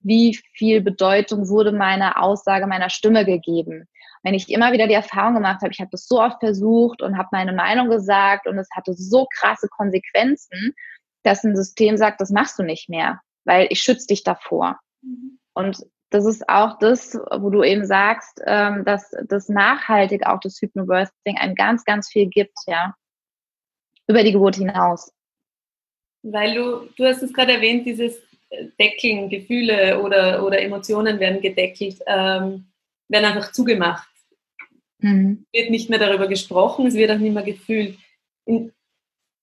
[0.01, 3.87] wie viel Bedeutung wurde meiner Aussage, meiner Stimme gegeben.
[4.25, 7.19] Wenn ich immer wieder die Erfahrung gemacht habe, ich habe das so oft versucht und
[7.19, 10.75] habe meine Meinung gesagt und es hatte so krasse Konsequenzen,
[11.23, 14.81] dass ein System sagt, das machst du nicht mehr, weil ich schütze dich davor.
[15.03, 15.39] Mhm.
[15.53, 20.59] Und das ist auch das, wo du eben sagst, ähm, dass das nachhaltig auch das
[20.61, 22.95] Hypnobirthing einem ganz, ganz viel gibt, ja.
[24.07, 25.13] Über die Geburt hinaus.
[26.23, 28.19] Weil du, du hast es gerade erwähnt, dieses
[28.79, 32.67] Deckeln, Gefühle oder, oder Emotionen werden gedeckelt, ähm,
[33.09, 34.09] werden einfach zugemacht.
[35.05, 35.45] Mhm.
[35.53, 37.99] Es wird nicht mehr darüber gesprochen, es wird auch nicht mehr gefühlt.
[38.47, 38.73] In,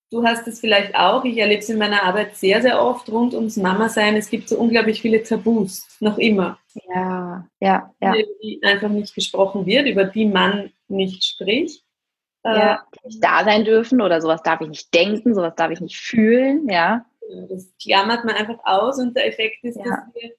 [0.10, 3.36] du hast es vielleicht auch, ich erlebe es in meiner Arbeit sehr, sehr oft rund
[3.36, 4.16] ums Mama-Sein.
[4.16, 6.58] Es gibt so unglaublich viele Tabus, noch immer.
[6.90, 8.14] Ja, ja, ja.
[8.42, 11.84] Die einfach nicht gesprochen wird, über die man nicht spricht.
[12.44, 15.80] Ja, äh, nicht da sein dürfen oder sowas darf ich nicht denken, sowas darf ich
[15.80, 17.06] nicht fühlen, ja.
[17.50, 19.84] Das klammert man einfach aus und der Effekt ist, ja.
[19.84, 20.32] dass wir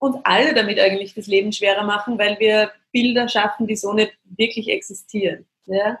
[0.00, 4.16] uns alle damit eigentlich das Leben schwerer machen, weil wir Bilder schaffen, die so nicht
[4.24, 5.46] wirklich existieren.
[5.66, 5.98] Ja?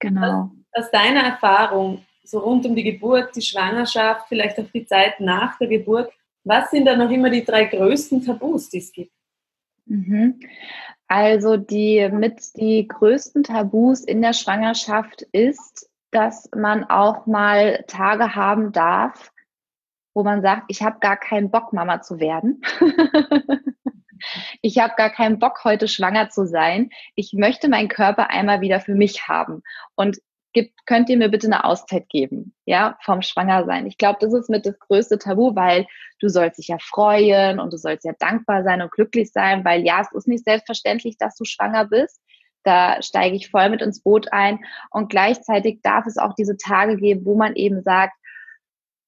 [0.00, 0.50] Genau.
[0.72, 5.20] Aus, aus deiner Erfahrung, so rund um die Geburt, die Schwangerschaft, vielleicht auch die Zeit
[5.20, 6.12] nach der Geburt,
[6.44, 9.12] was sind da noch immer die drei größten Tabus, die es gibt?
[9.86, 10.40] Mhm.
[11.06, 18.34] Also die mit die größten Tabus in der Schwangerschaft ist, dass man auch mal Tage
[18.34, 19.30] haben darf,
[20.14, 22.62] wo man sagt, ich habe gar keinen Bock, Mama zu werden.
[24.62, 26.90] ich habe gar keinen Bock, heute schwanger zu sein.
[27.14, 29.62] Ich möchte meinen Körper einmal wieder für mich haben.
[29.94, 30.18] Und
[30.52, 33.86] gibt, könnt ihr mir bitte eine Auszeit geben, ja, vom Schwangersein.
[33.86, 35.86] Ich glaube, das ist mit das größte Tabu, weil
[36.20, 39.84] du sollst dich ja freuen und du sollst ja dankbar sein und glücklich sein, weil
[39.84, 42.20] ja, es ist nicht selbstverständlich, dass du schwanger bist.
[42.64, 44.58] Da steige ich voll mit ins Boot ein.
[44.90, 48.14] Und gleichzeitig darf es auch diese Tage geben, wo man eben sagt,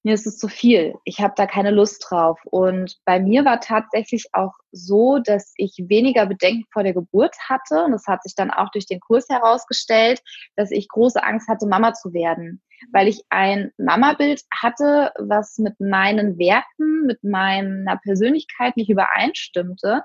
[0.03, 2.41] mir ist es zu viel, ich habe da keine Lust drauf.
[2.45, 7.85] Und bei mir war tatsächlich auch so, dass ich weniger Bedenken vor der Geburt hatte.
[7.85, 10.23] Und das hat sich dann auch durch den Kurs herausgestellt,
[10.57, 12.63] dass ich große Angst hatte, Mama zu werden.
[12.93, 20.03] Weil ich ein Mama-Bild hatte, was mit meinen Werten, mit meiner Persönlichkeit nicht übereinstimmte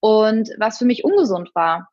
[0.00, 1.88] und was für mich ungesund war.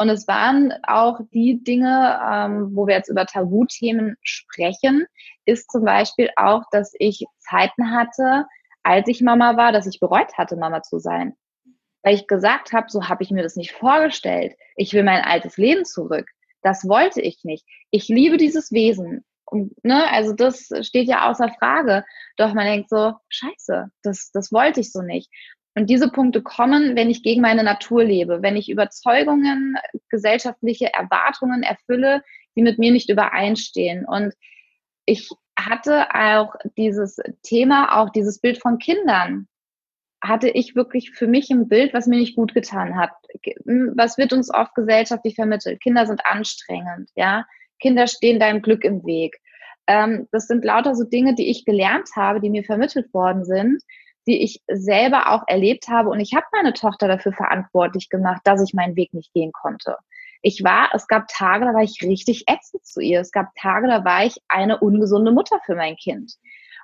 [0.00, 5.06] Und es waren auch die Dinge, ähm, wo wir jetzt über Tabuthemen sprechen,
[5.44, 8.46] ist zum Beispiel auch, dass ich Zeiten hatte,
[8.84, 11.34] als ich Mama war, dass ich bereut hatte, Mama zu sein.
[12.04, 14.54] Weil ich gesagt habe, so habe ich mir das nicht vorgestellt.
[14.76, 16.30] Ich will mein altes Leben zurück.
[16.62, 17.66] Das wollte ich nicht.
[17.90, 19.24] Ich liebe dieses Wesen.
[19.46, 22.04] Und, ne, also das steht ja außer Frage.
[22.36, 25.28] Doch man denkt so, scheiße, das, das wollte ich so nicht.
[25.74, 29.76] Und diese Punkte kommen, wenn ich gegen meine Natur lebe, wenn ich Überzeugungen,
[30.08, 32.22] gesellschaftliche Erwartungen erfülle,
[32.56, 34.04] die mit mir nicht übereinstehen.
[34.04, 34.34] Und
[35.04, 35.28] ich
[35.58, 39.46] hatte auch dieses Thema, auch dieses Bild von Kindern,
[40.22, 43.10] hatte ich wirklich für mich ein Bild, was mir nicht gut getan hat.
[43.94, 45.80] Was wird uns oft gesellschaftlich vermittelt?
[45.80, 47.46] Kinder sind anstrengend, ja.
[47.80, 49.38] Kinder stehen deinem Glück im Weg.
[49.86, 53.82] Ähm, das sind lauter so Dinge, die ich gelernt habe, die mir vermittelt worden sind,
[54.28, 56.10] die ich selber auch erlebt habe.
[56.10, 59.96] Und ich habe meine Tochter dafür verantwortlich gemacht, dass ich meinen Weg nicht gehen konnte.
[60.42, 63.20] Ich war, es gab Tage, da war ich richtig ätzend zu ihr.
[63.20, 66.34] Es gab Tage, da war ich eine ungesunde Mutter für mein Kind.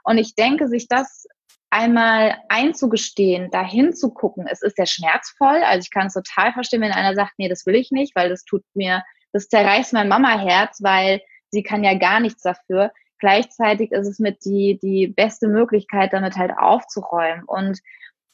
[0.04, 1.26] Und ich denke, sich das
[1.68, 5.62] einmal einzugestehen, dahin zu gucken, es ist sehr schmerzvoll.
[5.64, 8.30] Also ich kann es total verstehen, wenn einer sagt, nee, das will ich nicht, weil
[8.30, 9.02] das tut mir,
[9.32, 12.90] das zerreißt mein Mama-Herz, weil sie kann ja gar nichts dafür.
[13.24, 17.42] Gleichzeitig ist es mit die, die beste Möglichkeit, damit halt aufzuräumen.
[17.46, 17.80] Und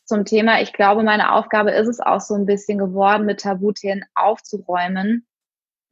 [0.05, 4.05] zum Thema, ich glaube, meine Aufgabe ist es auch so ein bisschen geworden, mit Tabuthemen
[4.17, 5.29] aufzuräumen,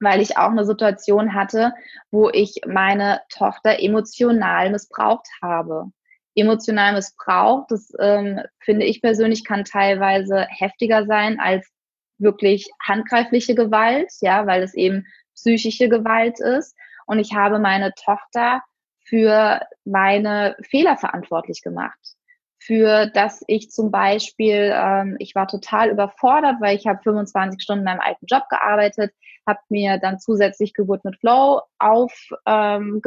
[0.01, 1.75] weil ich auch eine Situation hatte,
[2.11, 5.93] wo ich meine Tochter emotional missbraucht habe.
[6.35, 11.71] Emotional missbraucht, das ähm, finde ich persönlich kann teilweise heftiger sein als
[12.19, 15.07] wirklich handgreifliche Gewalt, ja, weil es eben
[15.37, 16.75] psychische Gewalt ist.
[17.07, 18.61] Und ich habe meine Tochter
[19.09, 22.18] für meine Fehler verantwortlich gemacht.
[22.61, 27.81] Für dass ich zum Beispiel, ähm, ich war total überfordert, weil ich habe 25 Stunden
[27.81, 29.13] in meinem alten Job gearbeitet,
[29.49, 32.45] habe mir dann zusätzlich Geburt mit Flow aufgebaut.
[32.47, 33.01] Ähm,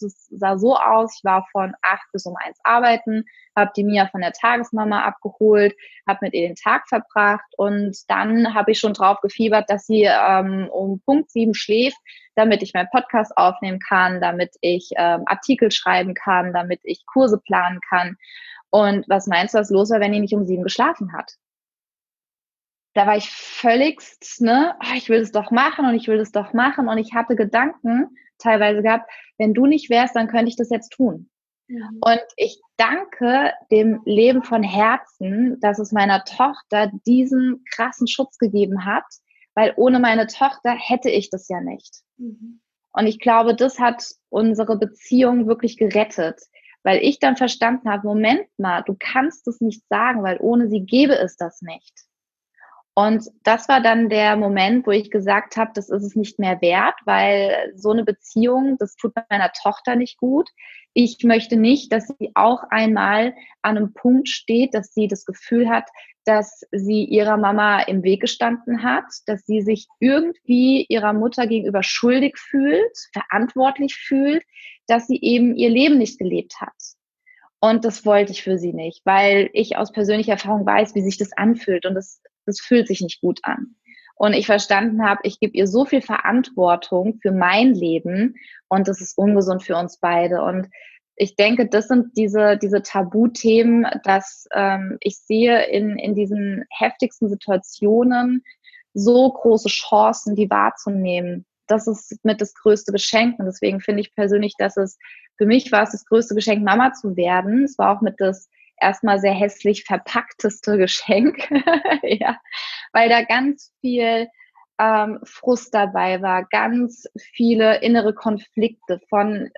[0.00, 3.24] das sah so aus, ich war von acht bis um eins arbeiten,
[3.56, 5.74] habe die Mia von der Tagesmama abgeholt,
[6.06, 10.02] habe mit ihr den Tag verbracht und dann habe ich schon drauf gefiebert, dass sie
[10.02, 11.98] ähm, um Punkt sieben schläft,
[12.34, 17.38] damit ich meinen Podcast aufnehmen kann, damit ich ähm, Artikel schreiben kann, damit ich Kurse
[17.38, 18.16] planen kann.
[18.70, 21.34] Und was meinst du, was los war, wenn die nicht um sieben geschlafen hat?
[22.94, 26.32] Da war ich völligst, ne, oh, ich will das doch machen und ich will das
[26.32, 30.56] doch machen und ich hatte Gedanken, teilweise gehabt, wenn du nicht wärst, dann könnte ich
[30.56, 31.30] das jetzt tun.
[31.68, 31.98] Mhm.
[32.00, 38.84] Und ich danke dem Leben von Herzen, dass es meiner Tochter diesen krassen Schutz gegeben
[38.84, 39.04] hat,
[39.54, 42.02] weil ohne meine Tochter hätte ich das ja nicht.
[42.16, 42.60] Mhm.
[42.92, 46.40] Und ich glaube, das hat unsere Beziehung wirklich gerettet,
[46.82, 50.80] weil ich dann verstanden habe, Moment mal, du kannst es nicht sagen, weil ohne sie
[50.80, 52.07] gäbe es das nicht.
[52.98, 56.60] Und das war dann der Moment, wo ich gesagt habe, das ist es nicht mehr
[56.60, 60.48] wert, weil so eine Beziehung, das tut meiner Tochter nicht gut.
[60.94, 65.68] Ich möchte nicht, dass sie auch einmal an einem Punkt steht, dass sie das Gefühl
[65.68, 65.88] hat,
[66.24, 71.84] dass sie ihrer Mama im Weg gestanden hat, dass sie sich irgendwie ihrer Mutter gegenüber
[71.84, 74.42] schuldig fühlt, verantwortlich fühlt,
[74.88, 76.74] dass sie eben ihr Leben nicht gelebt hat.
[77.60, 81.16] Und das wollte ich für sie nicht, weil ich aus persönlicher Erfahrung weiß, wie sich
[81.16, 81.86] das anfühlt.
[81.86, 83.76] Und das das fühlt sich nicht gut an.
[84.16, 88.34] Und ich verstanden habe, ich gebe ihr so viel Verantwortung für mein Leben
[88.68, 90.42] und das ist ungesund für uns beide.
[90.42, 90.68] Und
[91.14, 97.28] ich denke, das sind diese, diese Tabuthemen, dass ähm, ich sehe in, in diesen heftigsten
[97.28, 98.42] Situationen
[98.92, 101.46] so große Chancen, die wahrzunehmen.
[101.68, 103.38] Das ist mit das größte Geschenk.
[103.38, 104.98] Und deswegen finde ich persönlich, dass es,
[105.36, 107.64] für mich war es das größte Geschenk, Mama zu werden.
[107.64, 108.48] Es war auch mit das
[108.80, 111.50] erstmal sehr hässlich verpackteste Geschenk,
[112.02, 112.38] ja,
[112.92, 114.28] weil da ganz viel
[114.78, 119.50] ähm, Frust dabei war, ganz viele innere Konflikte von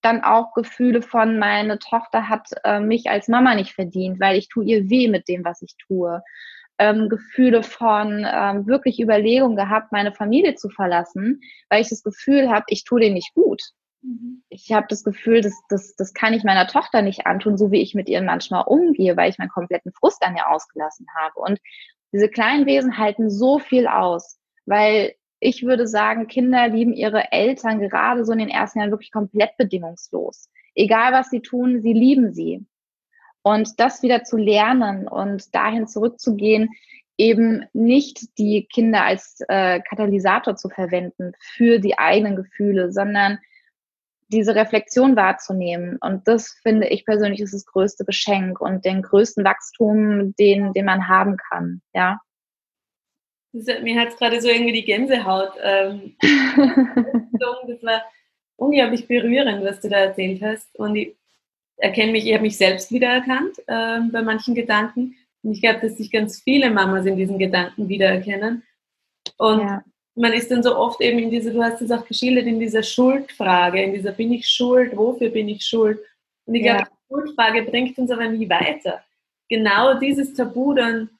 [0.00, 4.48] dann auch Gefühle von, meine Tochter hat äh, mich als Mama nicht verdient, weil ich
[4.48, 6.22] tue ihr weh mit dem, was ich tue.
[6.78, 12.48] Ähm, Gefühle von ähm, wirklich Überlegung gehabt, meine Familie zu verlassen, weil ich das Gefühl
[12.50, 13.60] habe, ich tue denen nicht gut.
[14.02, 14.42] Mhm.
[14.48, 17.80] Ich habe das Gefühl, das, das, das kann ich meiner Tochter nicht antun, so wie
[17.80, 21.40] ich mit ihr manchmal umgehe, weil ich meinen kompletten Frust an ihr ausgelassen habe.
[21.40, 21.60] Und
[22.12, 27.80] diese kleinen Wesen halten so viel aus, weil ich würde sagen, Kinder lieben ihre Eltern
[27.80, 30.48] gerade so in den ersten Jahren wirklich komplett bedingungslos.
[30.74, 32.66] Egal was sie tun, sie lieben sie.
[33.42, 36.70] Und das wieder zu lernen und dahin zurückzugehen,
[37.16, 43.38] eben nicht die Kinder als äh, Katalysator zu verwenden für die eigenen Gefühle, sondern
[44.28, 45.98] diese Reflexion wahrzunehmen.
[46.00, 50.84] Und das finde ich persönlich ist das größte Geschenk und den größten Wachstum, den, den
[50.84, 52.20] man haben kann, ja.
[53.52, 55.52] Das, mir hat es gerade so irgendwie die Gänsehaut.
[55.62, 58.02] Ähm, das war
[58.56, 60.78] unglaublich berührend, was du da erzählt hast.
[60.78, 61.16] Und ich
[61.78, 65.16] erkenne mich, ich habe mich selbst wiedererkannt äh, bei manchen Gedanken.
[65.42, 68.64] Und ich glaube, dass sich ganz viele Mamas in diesen Gedanken wiedererkennen.
[69.38, 69.82] Und ja
[70.18, 72.82] man ist dann so oft eben in dieser, du hast es auch geschildert, in dieser
[72.82, 76.00] Schuldfrage, in dieser bin ich schuld, wofür bin ich schuld?
[76.46, 76.76] Und ich ja.
[76.76, 79.02] glaube, die Schuldfrage bringt uns aber nie weiter.
[79.48, 81.10] Genau dieses Tabu dann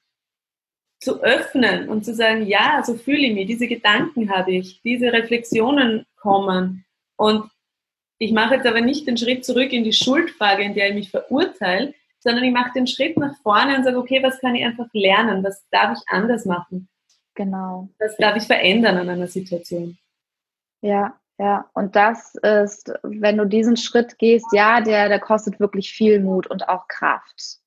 [1.01, 5.13] zu öffnen und zu sagen, ja, so fühle ich mich, diese Gedanken habe ich, diese
[5.13, 6.85] Reflexionen kommen.
[7.15, 7.49] Und
[8.17, 11.09] ich mache jetzt aber nicht den Schritt zurück in die Schuldfrage, in der ich mich
[11.09, 14.87] verurteile, sondern ich mache den Schritt nach vorne und sage, okay, was kann ich einfach
[14.91, 15.41] lernen?
[15.41, 16.89] Was darf ich anders machen?
[17.39, 17.87] Genau.
[17.99, 19.97] Das darf ich verändern an einer Situation.
[20.81, 21.69] Ja, ja.
[21.73, 26.47] Und das ist, wenn du diesen Schritt gehst, ja, der, der kostet wirklich viel Mut
[26.47, 27.59] und auch Kraft.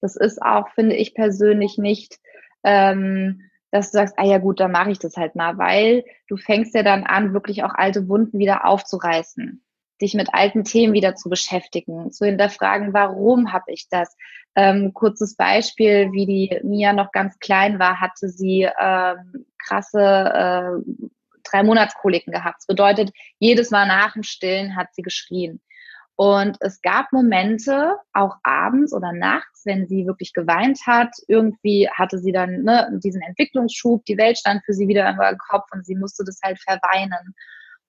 [0.00, 2.18] Das ist auch, finde ich persönlich nicht,
[2.64, 6.38] ähm, dass du sagst, ah ja gut, dann mache ich das halt mal, weil du
[6.38, 9.62] fängst ja dann an, wirklich auch alte Wunden wieder aufzureißen
[10.00, 14.16] dich mit alten Themen wieder zu beschäftigen, zu hinterfragen, warum habe ich das?
[14.58, 21.06] Ähm, kurzes Beispiel, wie die Mia noch ganz klein war, hatte sie ähm, krasse äh,
[21.44, 22.56] drei Monatskoliken gehabt.
[22.58, 25.60] Das bedeutet, jedes Mal nach dem Stillen hat sie geschrien.
[26.16, 32.18] Und es gab Momente, auch abends oder nachts, wenn sie wirklich geweint hat, irgendwie hatte
[32.18, 35.94] sie dann ne, diesen Entwicklungsschub, die Welt stand für sie wieder im Kopf und sie
[35.94, 37.36] musste das halt verweinen.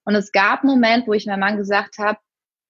[0.04, 2.20] Und es gab einen Moment, wo ich meinem Mann gesagt habe,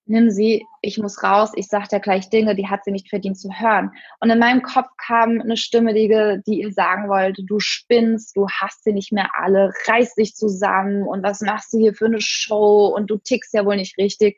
[0.10, 3.40] nimm sie, ich muss raus, ich sage dir gleich Dinge, die hat sie nicht verdient
[3.40, 3.92] zu hören.
[4.20, 6.08] Und in meinem Kopf kam eine Stimme, die,
[6.46, 11.04] die ihr sagen wollte, du spinnst, du hast sie nicht mehr alle, reiß dich zusammen
[11.04, 14.38] und was machst du hier für eine Show und du tickst ja wohl nicht richtig.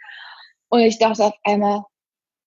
[0.69, 1.83] Und ich dachte auf einmal,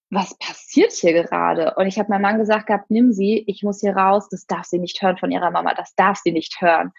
[0.09, 1.73] was passiert hier gerade?
[1.75, 4.65] Und ich habe meinem Mann gesagt gehabt, nimm sie, ich muss hier raus, das darf
[4.65, 6.91] sie nicht hören von ihrer Mama, das darf sie nicht hören.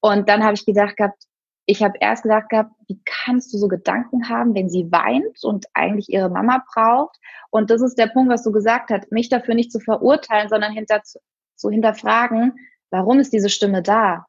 [0.00, 1.24] Und dann habe ich gedacht gehabt,
[1.66, 5.66] ich habe erst gedacht gehabt, wie kannst du so Gedanken haben, wenn sie weint und
[5.72, 7.18] eigentlich ihre Mama braucht?
[7.50, 10.72] Und das ist der Punkt, was du gesagt hast, mich dafür nicht zu verurteilen, sondern
[10.72, 11.18] hinter, zu,
[11.56, 12.52] zu hinterfragen,
[12.90, 14.26] warum ist diese Stimme da?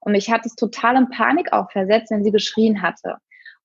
[0.00, 3.16] Und mich hat es total in Panik auch versetzt, wenn sie geschrien hatte.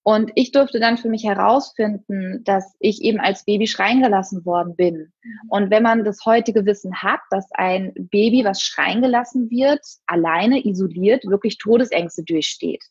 [0.05, 4.75] Und ich durfte dann für mich herausfinden, dass ich eben als Baby schreien gelassen worden
[4.75, 5.13] bin.
[5.47, 10.65] Und wenn man das heutige Wissen hat, dass ein Baby, was schreien gelassen wird, alleine
[10.65, 12.83] isoliert, wirklich Todesängste durchsteht.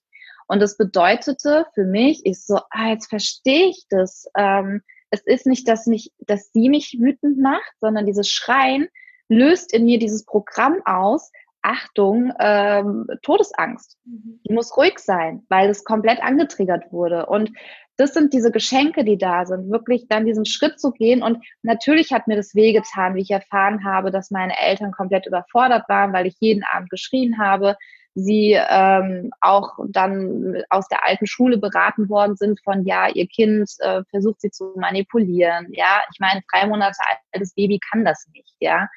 [0.53, 4.27] Und das bedeutete für mich, ich so, ah, jetzt verstehe ich das.
[4.37, 8.89] Ähm, es ist nicht, dass mich, dass sie mich wütend macht, sondern dieses Schreien
[9.31, 11.33] löst in mir dieses Programm aus,
[11.63, 13.97] Achtung, ähm, Todesangst.
[14.05, 14.41] Mhm.
[14.47, 17.25] Die muss ruhig sein, weil es komplett angetriggert wurde.
[17.25, 17.51] Und
[17.97, 21.23] das sind diese Geschenke, die da sind, wirklich dann diesen Schritt zu gehen.
[21.23, 25.89] Und natürlich hat mir das wehgetan, wie ich erfahren habe, dass meine Eltern komplett überfordert
[25.89, 27.79] waren, weil ich jeden Abend geschrien habe.
[28.15, 33.71] Sie ähm, auch dann aus der alten Schule beraten worden sind von, ja, ihr Kind
[33.79, 35.67] äh, versucht sie zu manipulieren.
[35.71, 36.97] Ja, ich meine, drei Monate
[37.33, 38.55] altes Baby kann das nicht.
[38.61, 38.89] Ja,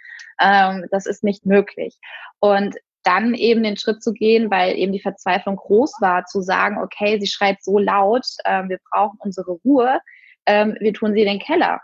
[0.42, 1.98] ähm, das ist nicht möglich.
[2.40, 6.80] Und dann eben den Schritt zu gehen, weil eben die Verzweiflung groß war, zu sagen,
[6.84, 10.00] okay, sie schreit so laut, äh, wir brauchen unsere Ruhe,
[10.46, 11.80] ähm, wir tun sie in den Keller.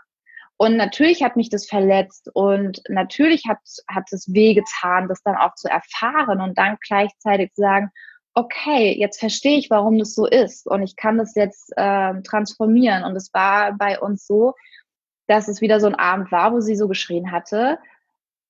[0.62, 3.58] Und natürlich hat mich das verletzt und natürlich hat,
[3.88, 7.90] hat es wehgetan, das dann auch zu erfahren und dann gleichzeitig zu sagen,
[8.34, 13.02] okay, jetzt verstehe ich, warum das so ist und ich kann das jetzt äh, transformieren.
[13.02, 14.54] Und es war bei uns so,
[15.26, 17.80] dass es wieder so ein Abend war, wo sie so geschrien hatte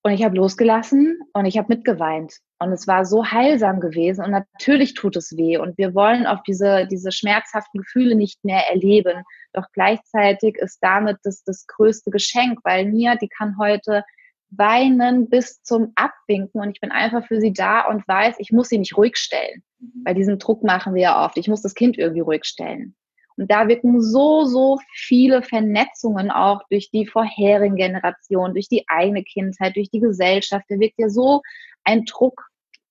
[0.03, 2.39] und ich habe losgelassen und ich habe mitgeweint.
[2.59, 4.25] Und es war so heilsam gewesen.
[4.25, 5.59] Und natürlich tut es weh.
[5.59, 9.23] Und wir wollen auch diese, diese schmerzhaften Gefühle nicht mehr erleben.
[9.53, 14.03] Doch gleichzeitig ist damit das, das größte Geschenk, weil Mia, die kann heute
[14.51, 18.69] weinen bis zum Abwinken und ich bin einfach für sie da und weiß, ich muss
[18.69, 19.63] sie nicht ruhig stellen.
[19.79, 20.03] Mhm.
[20.05, 21.39] Weil diesen Druck machen wir ja oft.
[21.39, 22.95] Ich muss das Kind irgendwie ruhig stellen.
[23.43, 29.25] Und da wirken so, so viele Vernetzungen auch durch die vorherigen Generationen, durch die eigene
[29.25, 30.65] Kindheit, durch die Gesellschaft.
[30.69, 31.43] Da wirkt ja so
[31.83, 32.47] ein Druck.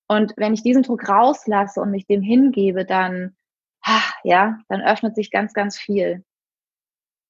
[0.10, 3.38] Und wenn ich diesen Druck rauslasse und mich dem hingebe, dann,
[4.26, 6.22] ja, dann öffnet sich ganz, ganz viel.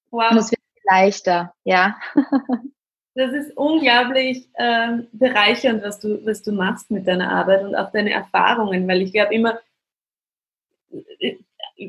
[0.09, 0.31] Wow.
[0.31, 1.97] Und es wird leichter, ja.
[3.13, 7.91] Das ist unglaublich äh, bereichernd, was du, was du machst mit deiner Arbeit und auch
[7.91, 9.59] deine Erfahrungen, weil ich glaube immer,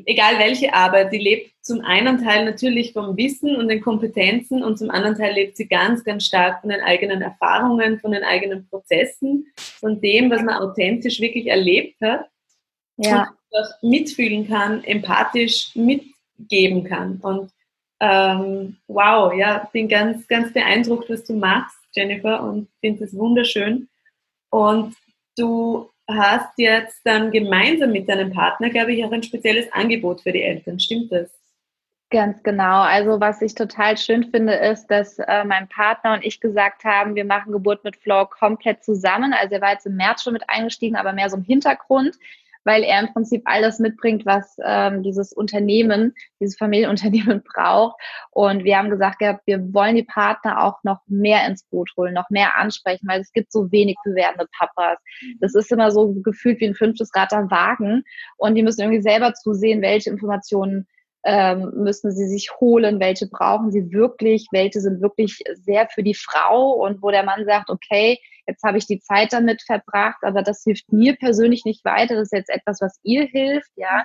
[0.05, 4.77] egal welche Arbeit, die lebt zum einen Teil natürlich vom Wissen und den Kompetenzen und
[4.77, 8.67] zum anderen Teil lebt sie ganz, ganz stark von den eigenen Erfahrungen, von den eigenen
[8.67, 12.27] Prozessen, von dem, was man authentisch wirklich erlebt hat
[12.97, 13.21] ja.
[13.21, 17.19] und das mitfühlen kann, empathisch mitgeben kann.
[17.21, 17.51] Und
[17.99, 23.87] ähm, wow, ja, bin ganz, ganz beeindruckt, was du machst, Jennifer, und finde es wunderschön.
[24.49, 24.95] Und
[25.37, 30.31] du hast jetzt dann gemeinsam mit deinem Partner, glaube ich, auch ein spezielles Angebot für
[30.31, 30.79] die Eltern.
[30.79, 31.29] Stimmt das?
[32.09, 32.81] Ganz genau.
[32.81, 37.15] Also was ich total schön finde, ist, dass äh, mein Partner und ich gesagt haben,
[37.15, 39.33] wir machen Geburt mit Flow komplett zusammen.
[39.33, 42.15] Also er war jetzt im März schon mit eingestiegen, aber mehr so im Hintergrund
[42.63, 47.99] weil er im Prinzip alles mitbringt, was ähm, dieses Unternehmen, dieses Familienunternehmen braucht.
[48.31, 52.13] Und wir haben gesagt, ja, wir wollen die Partner auch noch mehr ins Boot holen,
[52.13, 54.97] noch mehr ansprechen, weil es gibt so wenig bewährende Papas.
[55.39, 58.03] Das ist immer so gefühlt wie ein fünftes Rad am Wagen
[58.37, 60.87] und die müssen irgendwie selber zusehen, welche Informationen
[61.25, 66.15] ähm, müssen sie sich holen, welche brauchen sie wirklich, welche sind wirklich sehr für die
[66.15, 70.41] Frau und wo der Mann sagt, okay, jetzt habe ich die Zeit damit verbracht, aber
[70.41, 74.03] das hilft mir persönlich nicht weiter, das ist jetzt etwas, was ihr hilft, ja.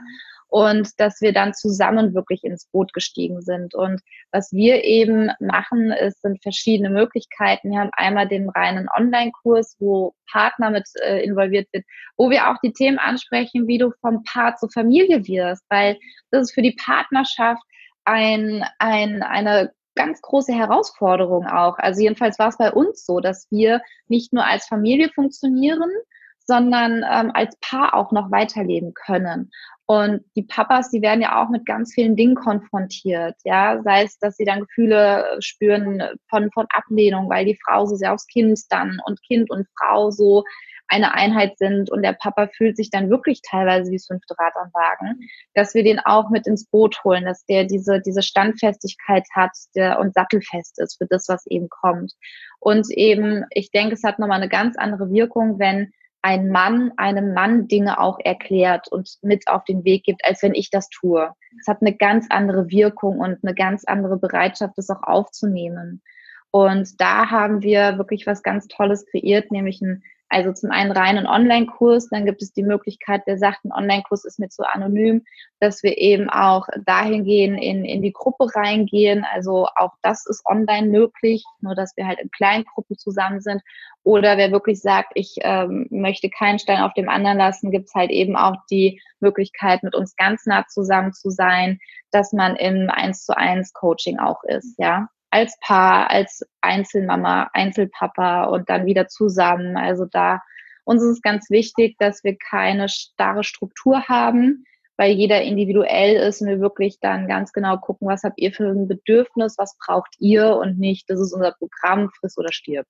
[0.48, 3.74] Und dass wir dann zusammen wirklich ins Boot gestiegen sind.
[3.74, 4.00] Und
[4.32, 7.70] was wir eben machen, ist, sind verschiedene Möglichkeiten.
[7.70, 11.84] Wir haben einmal den reinen Online-Kurs, wo Partner mit äh, involviert wird,
[12.16, 15.98] wo wir auch die Themen ansprechen, wie du vom Paar zur Familie wirst, weil
[16.30, 17.62] das ist für die Partnerschaft
[18.04, 21.76] ein, ein, eine ganz große Herausforderung auch.
[21.78, 25.90] Also jedenfalls war es bei uns so, dass wir nicht nur als Familie funktionieren,
[26.38, 29.50] sondern ähm, als Paar auch noch weiterleben können.
[29.90, 34.18] Und die Papas, die werden ja auch mit ganz vielen Dingen konfrontiert, ja, sei es,
[34.18, 38.60] dass sie dann Gefühle spüren von, von Ablehnung, weil die Frau so sehr aufs Kind
[38.68, 40.44] dann und Kind und Frau so
[40.88, 44.54] eine Einheit sind und der Papa fühlt sich dann wirklich teilweise wie das fünfte Rad
[44.56, 45.20] am Wagen,
[45.54, 50.00] dass wir den auch mit ins Boot holen, dass der diese, diese Standfestigkeit hat der,
[50.00, 52.12] und sattelfest ist für das, was eben kommt.
[52.60, 57.32] Und eben, ich denke, es hat nochmal eine ganz andere Wirkung, wenn ein Mann einem
[57.32, 61.32] Mann Dinge auch erklärt und mit auf den Weg gibt, als wenn ich das tue.
[61.60, 66.02] Es hat eine ganz andere Wirkung und eine ganz andere Bereitschaft, das auch aufzunehmen.
[66.50, 71.26] Und da haben wir wirklich was ganz Tolles kreiert, nämlich ein also zum einen reinen
[71.26, 75.24] Online-Kurs, dann gibt es die Möglichkeit, wer sagt, ein Online-Kurs ist mir zu anonym,
[75.58, 79.24] dass wir eben auch dahin gehen, in, in die Gruppe reingehen.
[79.32, 83.62] Also auch das ist online möglich, nur dass wir halt in kleinen Gruppen zusammen sind.
[84.02, 87.94] Oder wer wirklich sagt, ich ähm, möchte keinen Stein auf dem anderen lassen, gibt es
[87.94, 91.78] halt eben auch die Möglichkeit, mit uns ganz nah zusammen zu sein,
[92.10, 98.44] dass man im 1 zu 1 Coaching auch ist, ja als Paar, als Einzelmama, Einzelpapa
[98.44, 99.76] und dann wieder zusammen.
[99.76, 100.40] Also da
[100.84, 104.64] uns ist es ganz wichtig, dass wir keine starre Struktur haben,
[104.96, 108.68] weil jeder individuell ist und wir wirklich dann ganz genau gucken, was habt ihr für
[108.68, 112.86] ein Bedürfnis, was braucht ihr und nicht, das ist unser Programm, friss oder stirb.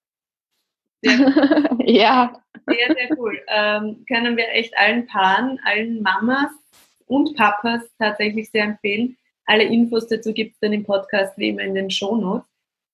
[1.03, 2.41] ja.
[2.67, 3.39] Sehr, sehr cool.
[3.49, 6.51] Ähm, können wir echt allen Paaren, allen Mamas
[7.07, 9.17] und Papas tatsächlich sehr empfehlen.
[9.49, 12.47] Alle Infos dazu gibt es dann im Podcast wie immer in den Shownotes.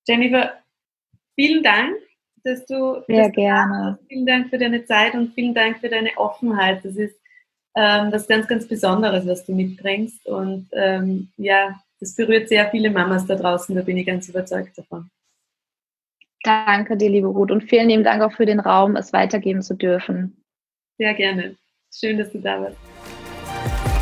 [0.07, 0.53] Jennifer,
[1.35, 1.97] vielen Dank,
[2.45, 3.03] dass du.
[3.09, 3.93] Sehr gerne.
[3.93, 4.07] Hast.
[4.09, 6.85] Vielen Dank für deine Zeit und vielen Dank für deine Offenheit.
[6.85, 7.17] Das ist
[7.75, 10.27] ähm, was ganz, ganz Besonderes, was du mitbringst.
[10.27, 14.79] Und ähm, ja, das berührt sehr viele Mamas da draußen, da bin ich ganz überzeugt
[14.79, 15.11] davon.
[16.45, 19.75] Danke dir, liebe Ruth, und vielen lieben Dank auch für den Raum, es weitergeben zu
[19.75, 20.45] dürfen.
[20.99, 21.57] Sehr gerne.
[21.93, 23.94] Schön, dass du da warst.